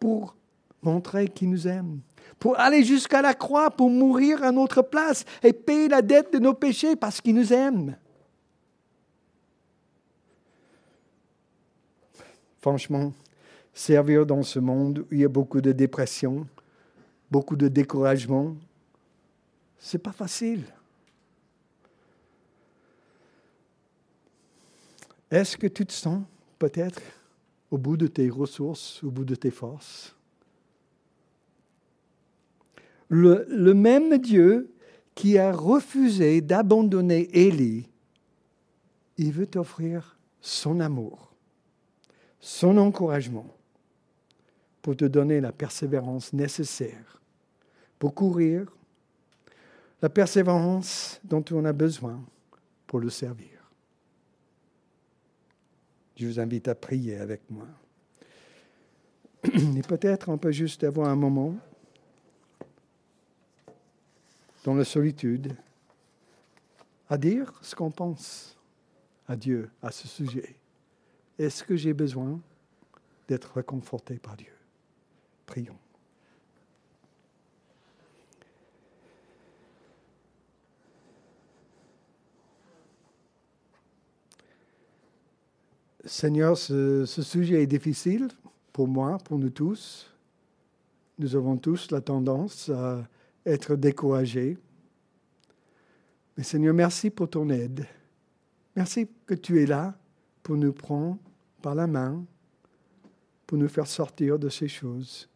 pour 0.00 0.34
montrer 0.82 1.28
qu'il 1.28 1.50
nous 1.50 1.68
aime, 1.68 2.00
pour 2.38 2.58
aller 2.58 2.82
jusqu'à 2.82 3.22
la 3.22 3.34
croix, 3.34 3.70
pour 3.70 3.90
mourir 3.90 4.42
à 4.42 4.50
notre 4.50 4.82
place 4.82 5.24
et 5.42 5.52
payer 5.52 5.88
la 5.88 6.02
dette 6.02 6.32
de 6.32 6.38
nos 6.38 6.54
péchés 6.54 6.96
parce 6.96 7.20
qu'il 7.20 7.34
nous 7.36 7.52
aime. 7.52 7.96
Franchement, 12.60 13.12
servir 13.72 14.26
dans 14.26 14.42
ce 14.42 14.58
monde 14.58 15.00
où 15.00 15.14
il 15.14 15.20
y 15.20 15.24
a 15.24 15.28
beaucoup 15.28 15.60
de 15.60 15.72
dépression, 15.72 16.46
beaucoup 17.30 17.56
de 17.56 17.68
découragement, 17.68 18.56
c'est 19.78 19.98
pas 19.98 20.12
facile. 20.12 20.64
Est-ce 25.30 25.56
que 25.56 25.68
tu 25.68 25.86
te 25.86 25.92
sens 25.92 26.22
peut-être 26.58 27.00
au 27.70 27.78
bout 27.78 27.96
de 27.96 28.06
tes 28.06 28.28
ressources, 28.28 29.02
au 29.04 29.10
bout 29.10 29.24
de 29.24 29.34
tes 29.34 29.50
forces. 29.50 30.16
Le, 33.08 33.74
même 33.74 34.18
Dieu 34.18 34.72
qui 35.14 35.36
a 35.36 35.52
refusé 35.52 36.40
d'abandonner 36.40 37.28
Élie, 37.32 37.88
il 39.18 39.32
veut 39.32 39.46
t'offrir 39.46 40.16
son 40.40 40.80
amour, 40.80 41.32
son 42.38 42.78
encouragement 42.78 43.46
pour 44.80 44.96
te 44.96 45.04
donner 45.04 45.40
la 45.40 45.52
persévérance 45.52 46.32
nécessaire 46.32 47.20
pour 47.98 48.14
courir, 48.14 48.66
la 50.00 50.08
persévérance 50.08 51.20
dont 51.24 51.44
on 51.50 51.64
a 51.66 51.72
besoin 51.72 52.18
pour 52.86 53.00
le 53.00 53.10
servir. 53.10 53.49
Je 56.16 56.26
vous 56.26 56.40
invite 56.40 56.68
à 56.68 56.74
prier 56.74 57.16
avec 57.16 57.40
moi. 57.50 57.66
Et 59.44 59.82
peut-être 59.82 60.28
on 60.28 60.38
peut 60.38 60.52
juste 60.52 60.84
avoir 60.84 61.08
un 61.08 61.16
moment 61.16 61.56
dans 64.64 64.74
la 64.74 64.84
solitude 64.84 65.54
à 67.08 67.16
dire 67.16 67.52
ce 67.62 67.74
qu'on 67.74 67.90
pense 67.90 68.56
à 69.26 69.36
Dieu 69.36 69.70
à 69.82 69.90
ce 69.90 70.06
sujet. 70.06 70.56
Est-ce 71.38 71.64
que 71.64 71.76
j'ai 71.76 71.94
besoin 71.94 72.40
d'être 73.28 73.54
réconforté 73.54 74.18
par 74.18 74.36
Dieu? 74.36 74.52
Prions. 75.46 75.78
Seigneur, 86.04 86.56
ce, 86.56 87.04
sujet 87.04 87.62
est 87.62 87.66
difficile 87.66 88.28
pour 88.72 88.88
moi, 88.88 89.18
pour 89.18 89.38
nous 89.38 89.50
tous. 89.50 90.10
Nous 91.18 91.36
avons 91.36 91.58
tous 91.58 91.90
la 91.90 92.00
tendance 92.00 92.70
à 92.70 93.06
être 93.44 93.76
découragés. 93.76 94.56
Mais 96.36 96.42
Seigneur, 96.42 96.72
merci 96.72 97.10
pour 97.10 97.28
ton 97.28 97.50
aide. 97.50 97.86
Merci 98.74 99.08
que 99.26 99.34
tu 99.34 99.62
es 99.62 99.66
là 99.66 99.94
pour 100.42 100.56
nous 100.56 100.72
prendre 100.72 101.18
par 101.60 101.74
la 101.74 101.86
main, 101.86 102.24
pour 103.46 103.58
nous 103.58 103.68
faire 103.68 103.86
sortir 103.86 104.38
de 104.38 104.48
ces 104.48 104.68
choses. 104.68 105.28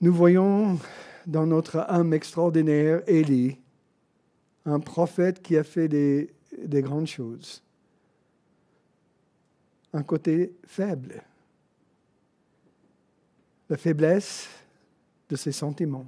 Nous 0.00 0.14
voyons 0.14 0.78
dans 1.26 1.46
notre 1.46 1.80
âme 1.80 2.14
extraordinaire 2.14 3.02
Élie, 3.06 3.58
un 4.64 4.80
prophète 4.80 5.42
qui 5.42 5.58
a 5.58 5.64
fait 5.64 5.88
des 5.88 6.82
grandes 6.82 7.06
choses. 7.06 7.62
Un 9.92 10.02
côté 10.02 10.54
faible. 10.66 11.22
La 13.68 13.76
faiblesse 13.76 14.48
de 15.28 15.36
ses 15.36 15.52
sentiments. 15.52 16.06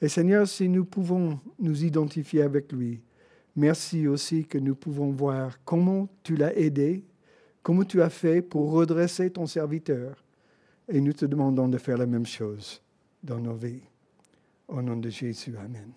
Et 0.00 0.08
Seigneur, 0.08 0.46
si 0.46 0.68
nous 0.68 0.84
pouvons 0.84 1.40
nous 1.58 1.84
identifier 1.84 2.42
avec 2.42 2.72
lui, 2.72 3.00
merci 3.54 4.06
aussi 4.06 4.44
que 4.44 4.58
nous 4.58 4.74
pouvons 4.74 5.10
voir 5.10 5.58
comment 5.64 6.08
tu 6.22 6.36
l'as 6.36 6.54
aidé, 6.56 7.04
comment 7.62 7.84
tu 7.84 8.02
as 8.02 8.10
fait 8.10 8.42
pour 8.42 8.72
redresser 8.72 9.30
ton 9.30 9.46
serviteur. 9.46 10.22
Et 10.88 11.00
nous 11.00 11.12
te 11.12 11.24
demandons 11.24 11.68
de 11.68 11.78
faire 11.78 11.98
la 11.98 12.06
même 12.06 12.26
chose 12.26 12.80
dans 13.22 13.38
nos 13.38 13.54
vies. 13.54 13.82
Au 14.68 14.82
nom 14.82 14.96
de 14.96 15.08
Jésus, 15.08 15.56
Amen. 15.56 15.92